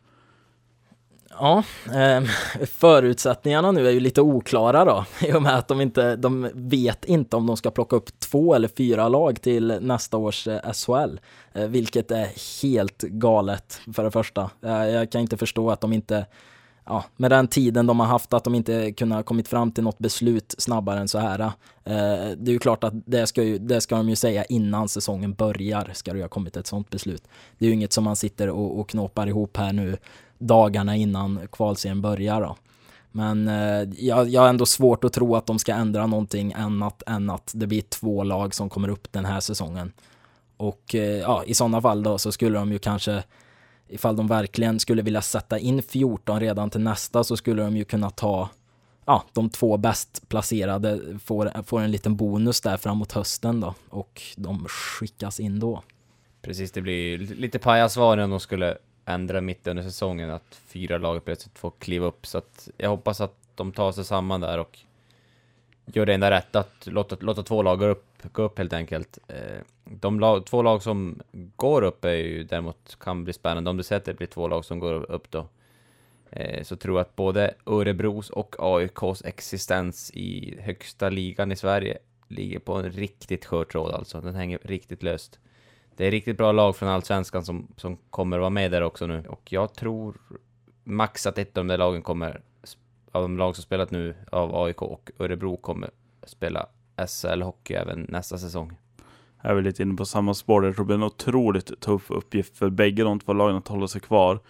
Ja, 1.40 1.62
eh, 1.86 2.22
förutsättningarna 2.66 3.72
nu 3.72 3.86
är 3.86 3.90
ju 3.90 4.00
lite 4.00 4.20
oklara 4.20 4.84
då, 4.84 5.04
i 5.20 5.32
och 5.32 5.42
med 5.42 5.54
att 5.54 5.68
de 5.68 5.80
inte, 5.80 6.16
de 6.16 6.50
vet 6.54 7.04
inte 7.04 7.36
om 7.36 7.46
de 7.46 7.56
ska 7.56 7.70
plocka 7.70 7.96
upp 7.96 8.20
två 8.20 8.54
eller 8.54 8.68
fyra 8.68 9.08
lag 9.08 9.42
till 9.42 9.78
nästa 9.80 10.16
års 10.16 10.48
eh, 10.48 10.72
SHL, 10.72 11.20
eh, 11.52 11.66
vilket 11.66 12.10
är 12.10 12.62
helt 12.62 13.02
galet 13.02 13.80
för 13.94 14.04
det 14.04 14.10
första. 14.10 14.50
Eh, 14.62 14.88
jag 14.88 15.12
kan 15.12 15.20
inte 15.20 15.36
förstå 15.36 15.70
att 15.70 15.80
de 15.80 15.92
inte, 15.92 16.26
ja, 16.88 17.04
med 17.16 17.30
den 17.30 17.48
tiden 17.48 17.86
de 17.86 18.00
har 18.00 18.06
haft, 18.06 18.32
att 18.32 18.44
de 18.44 18.54
inte 18.54 18.92
kunnat 18.92 19.26
kommit 19.26 19.48
fram 19.48 19.72
till 19.72 19.84
något 19.84 19.98
beslut 19.98 20.54
snabbare 20.58 21.00
än 21.00 21.08
så 21.08 21.18
här. 21.18 21.40
Eh, 21.40 21.52
det 22.36 22.50
är 22.50 22.52
ju 22.52 22.58
klart 22.58 22.84
att 22.84 22.94
det 23.06 23.26
ska, 23.26 23.42
ju, 23.42 23.58
det 23.58 23.80
ska 23.80 23.96
de 23.96 24.08
ju 24.08 24.16
säga 24.16 24.44
innan 24.44 24.88
säsongen 24.88 25.34
börjar, 25.34 25.90
ska 25.94 26.12
det 26.12 26.16
ju 26.16 26.24
ha 26.24 26.28
kommit 26.28 26.56
ett 26.56 26.66
sånt 26.66 26.90
beslut. 26.90 27.22
Det 27.58 27.64
är 27.64 27.68
ju 27.68 27.74
inget 27.74 27.92
som 27.92 28.04
man 28.04 28.16
sitter 28.16 28.48
och, 28.48 28.80
och 28.80 28.88
knåpar 28.88 29.26
ihop 29.26 29.56
här 29.56 29.72
nu 29.72 29.96
dagarna 30.38 30.96
innan 30.96 31.48
kvalserien 31.52 32.02
börjar 32.02 32.40
då. 32.40 32.56
Men 33.12 33.48
eh, 33.48 33.88
jag, 33.96 34.28
jag 34.28 34.40
har 34.40 34.48
ändå 34.48 34.66
svårt 34.66 35.04
att 35.04 35.12
tro 35.12 35.36
att 35.36 35.46
de 35.46 35.58
ska 35.58 35.74
ändra 35.74 36.06
någonting 36.06 36.54
annat 36.54 37.02
än 37.06 37.30
att 37.30 37.52
det 37.54 37.66
blir 37.66 37.82
två 37.82 38.22
lag 38.22 38.54
som 38.54 38.68
kommer 38.68 38.88
upp 38.88 39.12
den 39.12 39.24
här 39.24 39.40
säsongen. 39.40 39.92
Och 40.56 40.94
eh, 40.94 41.18
ja, 41.18 41.44
i 41.46 41.54
sådana 41.54 41.80
fall 41.80 42.02
då 42.02 42.18
så 42.18 42.32
skulle 42.32 42.58
de 42.58 42.72
ju 42.72 42.78
kanske, 42.78 43.22
ifall 43.88 44.16
de 44.16 44.26
verkligen 44.26 44.80
skulle 44.80 45.02
vilja 45.02 45.22
sätta 45.22 45.58
in 45.58 45.82
14 45.82 46.40
redan 46.40 46.70
till 46.70 46.80
nästa 46.80 47.24
så 47.24 47.36
skulle 47.36 47.62
de 47.62 47.76
ju 47.76 47.84
kunna 47.84 48.10
ta, 48.10 48.48
ja, 49.04 49.24
de 49.32 49.50
två 49.50 49.76
bäst 49.76 50.28
placerade 50.28 51.18
får, 51.24 51.62
får 51.62 51.80
en 51.80 51.90
liten 51.90 52.16
bonus 52.16 52.60
där 52.60 52.76
framåt 52.76 53.12
hösten 53.12 53.60
då 53.60 53.74
och 53.88 54.22
de 54.36 54.64
skickas 54.68 55.40
in 55.40 55.60
då. 55.60 55.82
Precis, 56.42 56.72
det 56.72 56.80
blir 56.80 57.18
lite 57.18 57.58
pajasvar 57.58 58.18
om 58.18 58.30
de 58.30 58.40
skulle 58.40 58.78
ändra 59.04 59.40
mitt 59.40 59.66
under 59.66 59.82
säsongen, 59.82 60.30
att 60.30 60.60
fyra 60.66 60.98
lag 60.98 61.24
plötsligt 61.24 61.58
får 61.58 61.72
kliva 61.78 62.06
upp. 62.06 62.26
Så 62.26 62.38
att 62.38 62.68
jag 62.76 62.90
hoppas 62.90 63.20
att 63.20 63.34
de 63.54 63.72
tar 63.72 63.92
sig 63.92 64.04
samman 64.04 64.40
där 64.40 64.58
och 64.58 64.78
gör 65.86 66.06
det 66.06 66.14
enda 66.14 66.30
rätt, 66.30 66.56
att 66.56 66.86
låta, 66.86 67.16
låta 67.20 67.42
två 67.42 67.62
lag 67.62 67.78
gå 67.78 67.86
upp, 67.86 68.07
gå 68.32 68.42
upp 68.42 68.58
helt 68.58 68.72
enkelt. 68.72 69.18
Eh, 69.28 69.60
De 69.84 70.20
lag, 70.20 70.46
två 70.46 70.62
lag 70.62 70.82
som 70.82 71.20
går 71.56 71.82
upp 71.82 72.04
är 72.04 72.14
ju 72.14 72.44
däremot 72.44 72.96
kan 73.00 73.24
bli 73.24 73.32
spännande. 73.32 73.70
Om 73.70 73.76
du 73.76 73.82
säger 73.82 74.00
att 74.00 74.04
det 74.04 74.14
blir 74.14 74.26
två 74.26 74.48
lag 74.48 74.64
som 74.64 74.78
går 74.78 75.10
upp 75.10 75.30
då, 75.30 75.48
eh, 76.30 76.62
så 76.62 76.76
tror 76.76 76.98
jag 76.98 77.00
att 77.00 77.16
både 77.16 77.54
Örebros 77.66 78.30
och 78.30 78.56
AIKs 78.58 79.24
existens 79.24 80.10
i 80.14 80.60
högsta 80.60 81.08
ligan 81.08 81.52
i 81.52 81.56
Sverige 81.56 81.98
ligger 82.28 82.58
på 82.58 82.74
en 82.74 82.90
riktigt 82.92 83.44
skör 83.44 83.64
tråd 83.64 83.94
alltså. 83.94 84.20
Den 84.20 84.34
hänger 84.34 84.58
riktigt 84.62 85.02
löst. 85.02 85.38
Det 85.96 86.06
är 86.06 86.10
riktigt 86.10 86.36
bra 86.36 86.52
lag 86.52 86.76
från 86.76 86.88
Allsvenskan 86.88 87.44
som, 87.44 87.68
som 87.76 87.96
kommer 87.96 88.38
vara 88.38 88.50
med 88.50 88.70
där 88.70 88.82
också 88.82 89.06
nu. 89.06 89.24
Och 89.28 89.52
jag 89.52 89.74
tror 89.74 90.16
max 90.84 91.26
att 91.26 91.38
ett 91.38 91.58
av 91.58 91.64
de 91.64 91.68
där 91.68 91.78
lagen 91.78 92.02
kommer, 92.02 92.40
av 93.12 93.22
de 93.22 93.38
lag 93.38 93.56
som 93.56 93.62
spelat 93.62 93.90
nu, 93.90 94.14
av 94.30 94.54
AIK 94.56 94.82
och 94.82 95.10
Örebro, 95.18 95.56
kommer 95.56 95.90
spela 96.26 96.66
SL-hockey 97.06 97.74
även 97.74 98.06
nästa 98.08 98.38
säsong. 98.38 98.76
Jag 99.42 99.50
är 99.50 99.54
väl 99.54 99.64
lite 99.64 99.82
inne 99.82 99.94
på 99.94 100.04
samma 100.04 100.34
spår. 100.34 100.64
Jag 100.64 100.74
tror 100.74 100.84
det 100.84 100.86
blir 100.86 100.96
en 100.96 101.02
otroligt 101.02 101.80
tuff 101.80 102.10
uppgift 102.10 102.58
för 102.58 102.70
bägge 102.70 103.02
de 103.02 103.20
två 103.20 103.32
lagen 103.32 103.56
att 103.56 103.68
hålla 103.68 103.88
sig 103.88 104.00
kvar. 104.00 104.40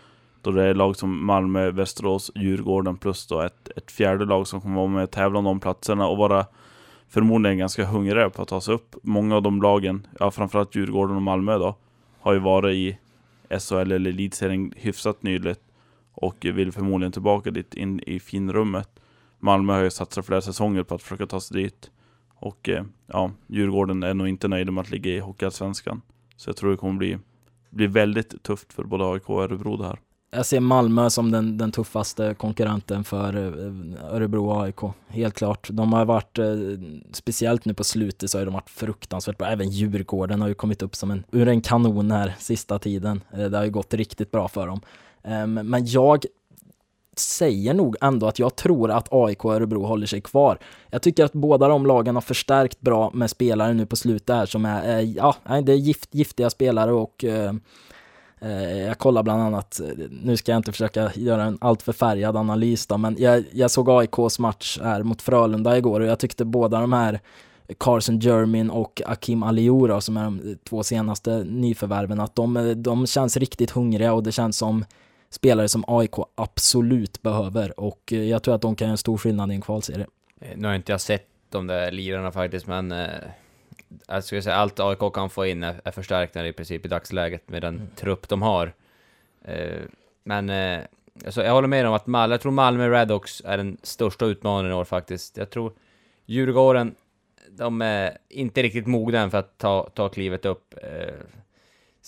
Då 0.42 0.50
det 0.50 0.64
är 0.64 0.74
lag 0.74 0.96
som 0.96 1.26
Malmö, 1.26 1.70
Västerås, 1.70 2.30
Djurgården 2.34 2.96
plus 2.96 3.26
då 3.26 3.40
ett, 3.40 3.68
ett 3.76 3.90
fjärde 3.90 4.24
lag 4.24 4.46
som 4.46 4.60
kommer 4.60 4.76
vara 4.76 4.86
med 4.86 5.04
och 5.04 5.10
tävla 5.10 5.38
om 5.38 5.44
de 5.44 5.60
platserna 5.60 6.06
och 6.06 6.16
vara 6.16 6.46
förmodligen 7.08 7.58
ganska 7.58 7.84
hungriga 7.84 8.30
på 8.30 8.42
att 8.42 8.48
ta 8.48 8.60
sig 8.60 8.74
upp. 8.74 8.96
Många 9.02 9.36
av 9.36 9.42
de 9.42 9.62
lagen, 9.62 10.06
ja 10.18 10.30
framförallt 10.30 10.74
Djurgården 10.74 11.16
och 11.16 11.22
Malmö 11.22 11.58
då, 11.58 11.76
har 12.20 12.32
ju 12.32 12.38
varit 12.38 12.74
i 12.74 12.98
SHL 13.58 13.92
eller 13.92 14.10
elitserien 14.10 14.72
hyfsat 14.76 15.22
nyligt 15.22 15.60
och 16.12 16.36
vill 16.40 16.72
förmodligen 16.72 17.12
tillbaka 17.12 17.50
dit 17.50 17.74
in 17.74 18.00
i 18.00 18.20
finrummet. 18.20 18.88
Malmö 19.38 19.72
har 19.72 19.82
ju 19.82 19.90
satsat 19.90 20.26
flera 20.26 20.40
säsonger 20.40 20.82
på 20.82 20.94
att 20.94 21.02
försöka 21.02 21.26
ta 21.26 21.40
sig 21.40 21.62
dit. 21.62 21.90
Och 22.40 22.68
eh, 22.68 22.84
ja, 23.06 23.30
Djurgården 23.46 24.02
är 24.02 24.14
nog 24.14 24.28
inte 24.28 24.48
nöjda 24.48 24.72
med 24.72 24.82
att 24.82 24.90
ligga 24.90 25.10
i 25.10 25.18
Hockeyallsvenskan. 25.18 26.02
Så 26.36 26.48
jag 26.48 26.56
tror 26.56 26.70
det 26.70 26.76
kommer 26.76 26.98
bli, 26.98 27.18
bli 27.70 27.86
väldigt 27.86 28.42
tufft 28.42 28.72
för 28.72 28.84
både 28.84 29.04
AIK 29.04 29.30
och 29.30 29.42
Örebro 29.42 29.76
det 29.76 29.86
här. 29.86 29.98
Jag 30.30 30.46
ser 30.46 30.60
Malmö 30.60 31.10
som 31.10 31.30
den, 31.30 31.58
den 31.58 31.72
tuffaste 31.72 32.34
konkurrenten 32.34 33.04
för 33.04 33.36
eh, 33.36 34.14
Örebro 34.14 34.50
och 34.50 34.62
AIK. 34.62 34.80
Helt 35.08 35.34
klart. 35.34 35.68
De 35.70 35.92
har 35.92 36.04
varit, 36.04 36.38
eh, 36.38 36.46
speciellt 37.12 37.64
nu 37.64 37.74
på 37.74 37.84
slutet 37.84 38.30
så 38.30 38.38
har 38.38 38.44
de 38.44 38.54
varit 38.54 38.70
fruktansvärt 38.70 39.38
bra. 39.38 39.48
Även 39.48 39.70
Djurgården 39.70 40.40
har 40.40 40.48
ju 40.48 40.54
kommit 40.54 40.82
upp 40.82 40.96
som 40.96 41.10
en, 41.10 41.24
ur 41.32 41.48
en 41.48 41.60
kanon 41.60 42.10
här 42.10 42.34
sista 42.38 42.78
tiden. 42.78 43.20
Det 43.30 43.56
har 43.56 43.64
ju 43.64 43.70
gått 43.70 43.94
riktigt 43.94 44.30
bra 44.30 44.48
för 44.48 44.66
dem. 44.66 44.80
Men 45.64 45.86
jag 45.86 46.24
säger 47.18 47.74
nog 47.74 47.96
ändå 48.00 48.26
att 48.26 48.38
jag 48.38 48.56
tror 48.56 48.90
att 48.90 49.08
AIK 49.10 49.44
och 49.44 49.54
Örebro 49.54 49.84
håller 49.84 50.06
sig 50.06 50.20
kvar. 50.20 50.58
Jag 50.90 51.02
tycker 51.02 51.24
att 51.24 51.32
båda 51.32 51.68
de 51.68 51.86
lagen 51.86 52.16
har 52.16 52.22
förstärkt 52.22 52.80
bra 52.80 53.10
med 53.14 53.30
spelare 53.30 53.74
nu 53.74 53.86
på 53.86 53.96
slutet 53.96 54.36
här 54.36 54.46
som 54.46 54.64
är, 54.64 54.98
eh, 54.98 55.00
ja, 55.00 55.36
det 55.62 55.72
är 55.72 55.76
gift, 55.76 56.14
giftiga 56.14 56.50
spelare 56.50 56.92
och 56.92 57.24
eh, 57.24 57.52
eh 58.40 58.78
jag 58.78 58.98
kollar 58.98 59.22
bland 59.22 59.42
annat, 59.42 59.80
eh, 59.80 59.86
nu 60.22 60.36
ska 60.36 60.52
jag 60.52 60.58
inte 60.58 60.72
försöka 60.72 61.10
göra 61.14 61.44
en 61.44 61.58
alltför 61.60 61.92
färgad 61.92 62.36
analys 62.36 62.86
då, 62.86 62.98
men 62.98 63.16
jag, 63.18 63.44
jag 63.52 63.70
såg 63.70 63.90
AIKs 63.90 64.38
match 64.38 64.78
här 64.82 65.02
mot 65.02 65.22
Frölunda 65.22 65.78
igår 65.78 66.00
och 66.00 66.06
jag 66.06 66.18
tyckte 66.18 66.44
båda 66.44 66.80
de 66.80 66.92
här 66.92 67.20
Carson 67.78 68.18
Jermin 68.18 68.70
och 68.70 69.02
Akim 69.06 69.42
Aliora 69.42 70.00
som 70.00 70.16
är 70.16 70.24
de 70.24 70.56
två 70.68 70.82
senaste 70.82 71.44
nyförvärven, 71.44 72.20
att 72.20 72.34
de, 72.34 72.56
eh, 72.56 72.64
de 72.64 73.06
känns 73.06 73.36
riktigt 73.36 73.70
hungriga 73.70 74.12
och 74.12 74.22
det 74.22 74.32
känns 74.32 74.56
som 74.56 74.84
spelare 75.30 75.68
som 75.68 75.84
AIK 75.88 76.12
absolut 76.34 77.22
behöver 77.22 77.80
och 77.80 78.12
eh, 78.12 78.22
jag 78.24 78.42
tror 78.42 78.54
att 78.54 78.62
de 78.62 78.76
kan 78.76 78.86
göra 78.86 78.92
en 78.92 78.98
stor 78.98 79.16
skillnad 79.18 79.52
i 79.52 79.54
en 79.54 79.60
kvalserie. 79.60 80.06
Eh, 80.40 80.56
Nu 80.56 80.68
har 80.68 80.74
inte 80.74 80.92
jag 80.92 81.00
sett 81.00 81.26
de 81.50 81.66
där 81.66 81.90
lirarna 81.90 82.32
faktiskt, 82.32 82.66
men 82.66 82.92
eh, 82.92 83.08
jag 84.08 84.24
skulle 84.24 84.42
säga 84.42 84.56
allt 84.56 84.80
AIK 84.80 85.12
kan 85.14 85.30
få 85.30 85.46
in 85.46 85.62
är, 85.62 85.80
är 85.84 85.90
förstärkningar 85.90 86.46
i 86.46 86.52
princip 86.52 86.84
i 86.84 86.88
dagsläget 86.88 87.48
med 87.48 87.62
den 87.62 87.74
Mm. 87.76 87.88
trupp 87.96 88.28
de 88.28 88.42
har. 88.42 88.72
Men 90.24 90.50
alltså, 91.24 91.42
jag 91.44 91.52
håller 91.52 91.68
med 91.68 91.86
om 91.86 91.94
att 91.94 92.06
Malmö, 92.06 92.34
jag 92.34 92.40
tror 92.40 92.52
Malmö 92.52 92.88
Redhawks 92.88 93.42
är 93.44 93.56
den 93.56 93.76
största 93.82 94.26
utmaningen 94.26 94.72
i 94.72 94.74
år 94.74 94.84
faktiskt. 94.84 95.36
Jag 95.36 95.50
tror 95.50 95.72
Djurgården, 96.26 96.94
de 97.50 97.82
är 97.82 98.18
inte 98.28 98.62
riktigt 98.62 98.86
mogna 98.86 99.20
än 99.20 99.30
för 99.30 99.38
att 99.38 99.58
ta, 99.58 99.88
ta 99.94 100.08
klivet 100.08 100.44
upp. 100.44 100.74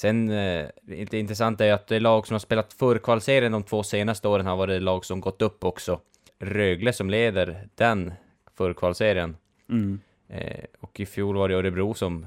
Eh, 0.01 0.09
sen, 0.09 0.31
eh, 0.31 0.69
det 0.83 1.15
intressanta 1.15 1.65
är 1.65 1.73
att 1.73 1.87
det 1.87 2.01
lag 2.01 2.27
som 2.27 2.35
har 2.35 2.39
spelat 2.39 2.73
förkvalserien 2.73 3.53
de 3.53 3.63
två 3.63 3.83
senaste 3.83 4.29
åren 4.29 4.47
har 4.47 4.57
varit 4.57 4.83
lag 4.83 5.05
som 5.05 5.21
gått 5.21 5.43
upp 5.43 5.65
också. 5.65 6.01
Rögle 6.39 6.93
som 6.93 7.11
leder 7.11 7.69
den 7.75 8.13
förkvalserien. 8.57 9.37
Mm. 9.69 10.01
Eh, 10.29 10.65
och 10.81 11.01
i 11.01 11.07
fjol 11.07 11.37
var 11.37 11.49
det 11.49 11.55
Örebro 11.55 11.95
som 11.95 12.27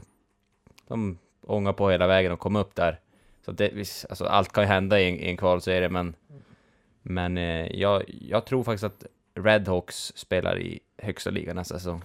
de 0.88 1.18
ångade 1.48 1.78
på 1.78 1.90
hela 1.90 2.08
vägen 2.08 2.32
och 2.32 2.40
kom 2.40 2.56
upp 2.56 2.76
där. 2.76 3.00
Så 3.46 3.52
det, 3.52 3.72
alltså, 4.10 4.26
allt 4.26 4.54
kan 4.54 4.64
ju 4.64 4.68
hända 4.68 5.00
i 5.00 5.10
en, 5.10 5.20
i 5.20 5.30
en 5.30 5.38
kvalserie, 5.38 5.90
men, 5.90 6.16
men 7.02 7.38
eh, 7.38 7.68
jag, 7.82 8.04
jag 8.08 8.46
tror 8.46 8.64
faktiskt 8.64 8.84
att 8.84 9.06
Redhawks 9.36 10.14
spelar 10.16 10.60
i 10.60 10.80
högsta 10.98 11.30
ligan 11.30 11.56
nästa 11.56 11.80
säsong. 11.80 12.02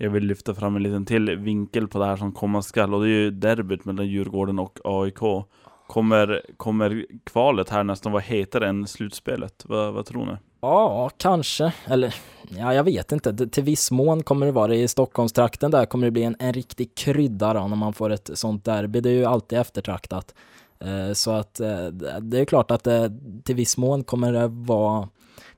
Jag 0.00 0.10
vill 0.10 0.24
lyfta 0.24 0.54
fram 0.54 0.76
en 0.76 0.82
liten 0.82 1.06
till 1.06 1.36
vinkel 1.36 1.88
på 1.88 1.98
det 1.98 2.04
här 2.04 2.16
som 2.16 2.32
komma 2.32 2.62
skall 2.62 2.94
och 2.94 3.00
det 3.02 3.08
är 3.08 3.10
ju 3.10 3.30
derbyt 3.30 3.84
mellan 3.84 4.06
Djurgården 4.06 4.58
och 4.58 4.78
AIK. 4.84 5.46
Kommer, 5.86 6.42
kommer 6.56 7.06
kvalet 7.24 7.68
här 7.68 7.84
nästan 7.84 8.12
vara 8.12 8.22
hetare 8.22 8.68
än 8.68 8.86
slutspelet? 8.86 9.64
Vad, 9.68 9.94
vad 9.94 10.06
tror 10.06 10.26
ni? 10.26 10.32
Ja, 10.60 11.10
kanske. 11.16 11.72
Eller 11.86 12.14
ja, 12.48 12.74
jag 12.74 12.84
vet 12.84 13.12
inte. 13.12 13.32
Det, 13.32 13.46
till 13.48 13.64
viss 13.64 13.90
mån 13.90 14.22
kommer 14.22 14.46
det 14.46 14.52
vara 14.52 14.66
det. 14.66 14.76
I 14.76 14.88
Stockholmstrakten 14.88 15.70
där 15.70 15.86
kommer 15.86 16.06
det 16.06 16.10
bli 16.10 16.22
en, 16.22 16.36
en 16.38 16.52
riktig 16.52 16.94
krydda 16.94 17.52
då, 17.52 17.68
när 17.68 17.76
man 17.76 17.92
får 17.92 18.10
ett 18.10 18.30
sånt 18.34 18.64
derby. 18.64 19.00
Det 19.00 19.10
är 19.10 19.14
ju 19.14 19.24
alltid 19.24 19.58
eftertraktat. 19.58 20.34
Eh, 20.80 21.12
så 21.12 21.30
att 21.30 21.60
eh, 21.60 21.86
det 22.20 22.40
är 22.40 22.44
klart 22.44 22.70
att 22.70 22.84
det, 22.84 23.12
till 23.44 23.54
viss 23.54 23.76
mån 23.76 24.04
kommer 24.04 24.32
det 24.32 24.48
vara 24.48 25.08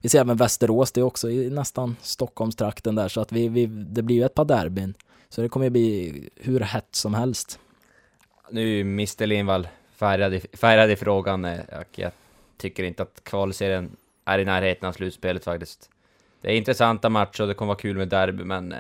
vi 0.03 0.09
ser 0.09 0.21
även 0.21 0.37
Västerås, 0.37 0.93
det 0.93 1.01
är 1.01 1.05
också 1.05 1.31
i 1.31 1.51
nästan 1.51 1.97
Stockholmstrakten 2.03 2.95
där, 2.95 3.09
så 3.09 3.21
att 3.21 3.33
vi, 3.33 3.49
vi, 3.49 3.67
det 3.67 4.03
blir 4.03 4.17
ju 4.17 4.25
ett 4.25 4.35
par 4.35 4.45
derbyn. 4.45 4.95
Så 5.29 5.43
det 5.43 5.49
kommer 5.49 5.67
ju 5.67 5.71
bli 5.71 6.29
hur 6.37 6.61
hett 6.61 6.89
som 6.91 7.15
helst. 7.15 7.59
Nu 8.51 8.77
är 8.77 8.81
Mr 8.81 9.27
Lindvall 9.27 9.69
färgad 9.97 10.35
i, 10.35 10.41
färgad 10.53 10.91
i 10.91 10.97
frågan 10.97 11.45
och 11.45 11.87
jag 11.95 12.13
tycker 12.57 12.83
inte 12.83 13.03
att 13.03 13.21
kvalserien 13.25 13.97
är 14.25 14.39
i 14.39 14.45
närheten 14.45 14.89
av 14.89 14.93
slutspelet 14.93 15.45
faktiskt. 15.45 15.91
Det 16.41 16.49
är 16.49 16.57
intressanta 16.57 17.09
matcher 17.09 17.43
och 17.43 17.49
det 17.49 17.55
kommer 17.55 17.69
vara 17.69 17.79
kul 17.79 17.97
med 17.97 18.09
derby, 18.09 18.45
men 18.45 18.73
eh, 18.73 18.79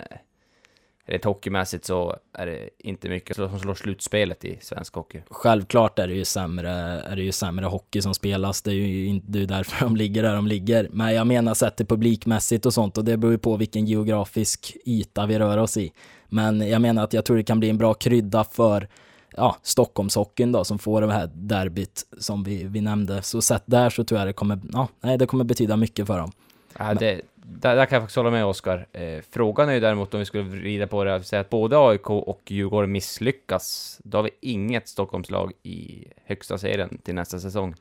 rent 1.07 1.25
hockeymässigt 1.25 1.85
så 1.85 2.17
är 2.33 2.47
det 2.47 2.71
inte 2.79 3.09
mycket 3.09 3.37
som 3.37 3.59
slår 3.59 3.75
slutspelet 3.75 4.45
i 4.45 4.59
svensk 4.61 4.95
hockey. 4.95 5.23
Självklart 5.31 5.99
är 5.99 6.09
det 6.09 6.15
ju 6.15 6.25
sämre, 6.25 6.71
är 7.01 7.17
det 7.17 7.23
ju 7.23 7.33
sämre 7.33 7.67
hockey 7.67 8.03
som 8.03 8.15
spelas. 8.15 8.63
Det 8.63 8.71
är 8.71 8.75
ju 8.75 9.07
inte 9.07 9.39
därför 9.39 9.85
de 9.85 9.97
ligger 9.97 10.23
där 10.23 10.35
de 10.35 10.47
ligger. 10.47 10.89
Men 10.93 11.15
jag 11.15 11.27
menar 11.27 11.55
sett 11.55 11.77
det 11.77 11.85
publikmässigt 11.85 12.67
och 12.67 12.75
sånt 12.75 12.99
och 12.99 13.05
det 13.05 13.17
beror 13.17 13.33
ju 13.33 13.39
på 13.39 13.57
vilken 13.57 13.87
geografisk 13.87 14.77
yta 14.87 15.27
vi 15.27 15.39
rör 15.39 15.59
oss 15.59 15.77
i. 15.77 15.93
Men 16.29 16.69
jag 16.69 16.83
menar 16.83 17.05
att 17.05 17.13
jag 17.13 17.25
tror 17.25 17.37
det 17.37 17.45
kan 17.45 17.61
bli 17.61 17.71
en 17.71 17.79
bra 17.79 17.95
krydda 17.95 18.45
för 18.45 18.89
ja, 19.37 19.57
Stockholmshockeyn 19.63 20.53
då 20.53 20.65
som 20.65 20.79
får 20.79 21.01
det 21.01 21.13
här 21.13 21.31
derbyt 21.35 22.07
som 22.19 22.45
vi, 22.45 22.65
vi 22.65 22.81
nämnde. 22.81 23.23
Så 23.23 23.43
sett 23.43 23.63
där 23.67 23.91
så 23.91 24.05
tror 24.05 24.19
jag 24.21 24.29
det 24.29 24.33
kommer, 24.33 24.61
ja, 24.73 24.89
nej, 25.01 25.19
det 25.19 25.27
kommer 25.27 25.45
betyda 25.45 25.77
mycket 25.77 26.07
för 26.07 26.19
dem. 26.19 26.33
Ja, 26.79 26.95
det, 26.95 27.21
där, 27.43 27.77
där 27.77 27.87
kan 27.87 27.97
jag 27.97 28.03
faktiskt 28.03 28.17
hålla 28.17 28.31
med 28.31 28.47
Oskar. 28.47 28.87
Eh, 28.93 29.23
frågan 29.31 29.69
är 29.69 29.73
ju 29.73 29.81
däremot 29.81 30.15
om 30.15 30.21
vi 30.21 30.27
skulle 30.27 30.45
vrida 30.45 30.87
på 30.87 31.05
det 31.05 31.15
och 31.15 31.25
säga 31.25 31.41
att 31.41 31.51
både 31.51 31.79
AIK 31.79 32.11
och 32.11 32.43
Djurgården 32.47 32.93
misslyckas. 32.93 33.99
Då 34.05 34.19
har 34.19 34.23
vi 34.23 34.31
inget 34.41 34.89
Stockholmslag 34.89 35.53
i 35.63 36.07
högsta 36.25 36.59
serien 36.59 36.99
till 36.99 37.15
nästa 37.15 37.39
säsong. 37.39 37.75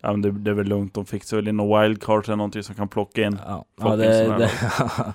Ja 0.00 0.12
men 0.12 0.22
det, 0.22 0.30
det 0.30 0.50
är 0.50 0.54
väl 0.54 0.66
lugnt, 0.66 0.94
de 0.94 1.06
fixar 1.06 1.36
väl 1.36 1.48
in 1.48 1.56
några 1.56 1.82
wildcards 1.82 2.28
eller 2.28 2.36
någonting 2.36 2.62
som 2.62 2.74
kan 2.74 2.88
plocka 2.88 3.22
in. 3.22 3.38
Ja, 3.46 3.64
ja, 3.80 3.96
det, 3.96 4.38
det, 4.38 4.50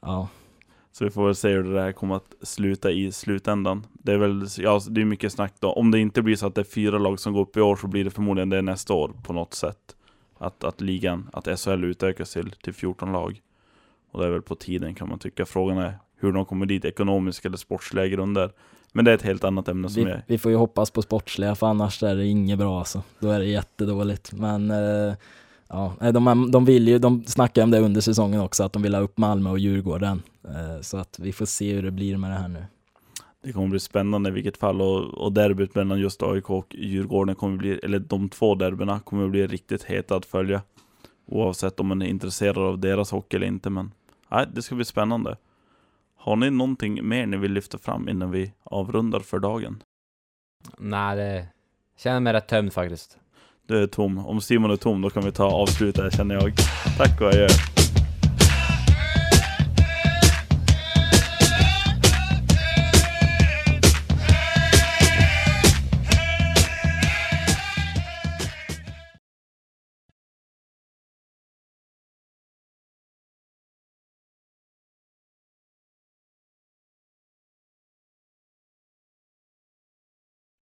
ja. 0.00 0.28
Så 0.92 1.04
vi 1.04 1.10
får 1.10 1.26
väl 1.26 1.34
se 1.34 1.48
hur 1.48 1.62
det 1.62 1.74
där 1.74 1.92
kommer 1.92 2.16
att 2.16 2.34
sluta 2.42 2.90
i 2.90 3.12
slutändan. 3.12 3.86
Det 3.92 4.12
är 4.12 4.16
väl, 4.16 4.46
ja 4.58 4.80
det 4.88 5.00
är 5.00 5.04
mycket 5.04 5.32
snack 5.32 5.54
då. 5.58 5.72
Om 5.72 5.90
det 5.90 5.98
inte 5.98 6.22
blir 6.22 6.36
så 6.36 6.46
att 6.46 6.54
det 6.54 6.60
är 6.60 6.64
fyra 6.64 6.98
lag 6.98 7.20
som 7.20 7.32
går 7.32 7.40
upp 7.40 7.56
i 7.56 7.60
år 7.60 7.76
så 7.76 7.86
blir 7.86 8.04
det 8.04 8.10
förmodligen 8.10 8.48
det 8.48 8.62
nästa 8.62 8.94
år 8.94 9.12
på 9.22 9.32
något 9.32 9.54
sätt 9.54 9.95
att, 10.38 10.64
att 10.64 10.80
ligan, 10.80 11.30
att 11.32 11.60
SHL 11.60 11.84
utökas 11.84 12.32
till, 12.32 12.50
till 12.50 12.74
14 12.74 13.12
lag. 13.12 13.40
Och 14.10 14.20
det 14.20 14.26
är 14.26 14.30
väl 14.30 14.42
på 14.42 14.54
tiden 14.54 14.94
kan 14.94 15.08
man 15.08 15.18
tycka. 15.18 15.46
Frågan 15.46 15.78
är 15.78 15.98
hur 16.16 16.32
de 16.32 16.44
kommer 16.44 16.66
dit, 16.66 16.84
ekonomiska 16.84 17.48
eller 17.48 17.58
sportsliga 17.58 18.06
grunder. 18.06 18.52
Men 18.92 19.04
det 19.04 19.10
är 19.10 19.14
ett 19.14 19.22
helt 19.22 19.44
annat 19.44 19.68
ämne 19.68 19.88
som 19.88 20.04
vi, 20.04 20.10
är... 20.10 20.22
Vi 20.26 20.38
får 20.38 20.50
ju 20.50 20.56
hoppas 20.56 20.90
på 20.90 21.02
sportsliga, 21.02 21.54
för 21.54 21.66
annars 21.66 22.02
är 22.02 22.16
det 22.16 22.26
inget 22.26 22.58
bra 22.58 22.78
alltså. 22.78 23.02
Då 23.18 23.30
är 23.30 23.38
det 23.38 23.46
jättedåligt. 23.46 24.32
Men 24.32 24.70
eh, 24.70 25.14
ja, 25.68 25.94
de, 26.12 26.50
de 26.50 26.64
vill 26.64 26.88
ju, 26.88 26.98
de 26.98 27.24
snackar 27.24 27.62
om 27.62 27.70
det 27.70 27.80
under 27.80 28.00
säsongen 28.00 28.40
också, 28.40 28.64
att 28.64 28.72
de 28.72 28.82
vill 28.82 28.94
ha 28.94 29.02
upp 29.02 29.18
Malmö 29.18 29.50
och 29.50 29.58
Djurgården. 29.58 30.22
Eh, 30.44 30.80
så 30.80 30.96
att 30.96 31.18
vi 31.18 31.32
får 31.32 31.46
se 31.46 31.74
hur 31.74 31.82
det 31.82 31.90
blir 31.90 32.16
med 32.16 32.30
det 32.30 32.36
här 32.36 32.48
nu. 32.48 32.64
Det 33.46 33.52
kommer 33.52 33.68
bli 33.68 33.80
spännande 33.80 34.28
i 34.28 34.32
vilket 34.32 34.56
fall 34.56 34.80
och, 34.80 35.04
och 35.04 35.32
derbyt 35.32 35.74
mellan 35.74 36.00
just 36.00 36.22
AIK 36.22 36.50
och 36.50 36.74
Djurgården 36.74 37.34
kommer 37.34 37.56
bli, 37.56 37.78
eller 37.82 37.98
de 37.98 38.28
två 38.28 38.54
derbyna 38.54 39.00
kommer 39.00 39.28
bli 39.28 39.46
riktigt 39.46 39.82
heta 39.84 40.16
att 40.16 40.26
följa. 40.26 40.62
Oavsett 41.26 41.80
om 41.80 41.86
man 41.86 42.02
är 42.02 42.06
intresserad 42.06 42.58
av 42.58 42.78
deras 42.78 43.10
hockey 43.10 43.36
eller 43.36 43.46
inte, 43.46 43.70
men 43.70 43.92
nej, 44.30 44.46
det 44.52 44.62
ska 44.62 44.74
bli 44.74 44.84
spännande. 44.84 45.36
Har 46.16 46.36
ni 46.36 46.50
någonting 46.50 47.08
mer 47.08 47.26
ni 47.26 47.36
vill 47.36 47.52
lyfta 47.52 47.78
fram 47.78 48.08
innan 48.08 48.30
vi 48.30 48.52
avrundar 48.62 49.20
för 49.20 49.38
dagen? 49.38 49.82
Nej, 50.78 51.16
det 51.16 51.46
känner 51.98 52.20
mig 52.20 52.32
rätt 52.32 52.48
tömd 52.48 52.72
faktiskt. 52.72 53.18
Du 53.66 53.82
är 53.82 53.86
tom. 53.86 54.18
Om 54.18 54.40
Simon 54.40 54.70
är 54.70 54.76
tom, 54.76 55.02
då 55.02 55.10
kan 55.10 55.24
vi 55.24 55.32
ta 55.32 55.44
avsluta 55.44 56.10
känner 56.10 56.34
jag. 56.34 56.52
Tack 56.98 57.20
och 57.20 57.26
adjö. 57.26 57.48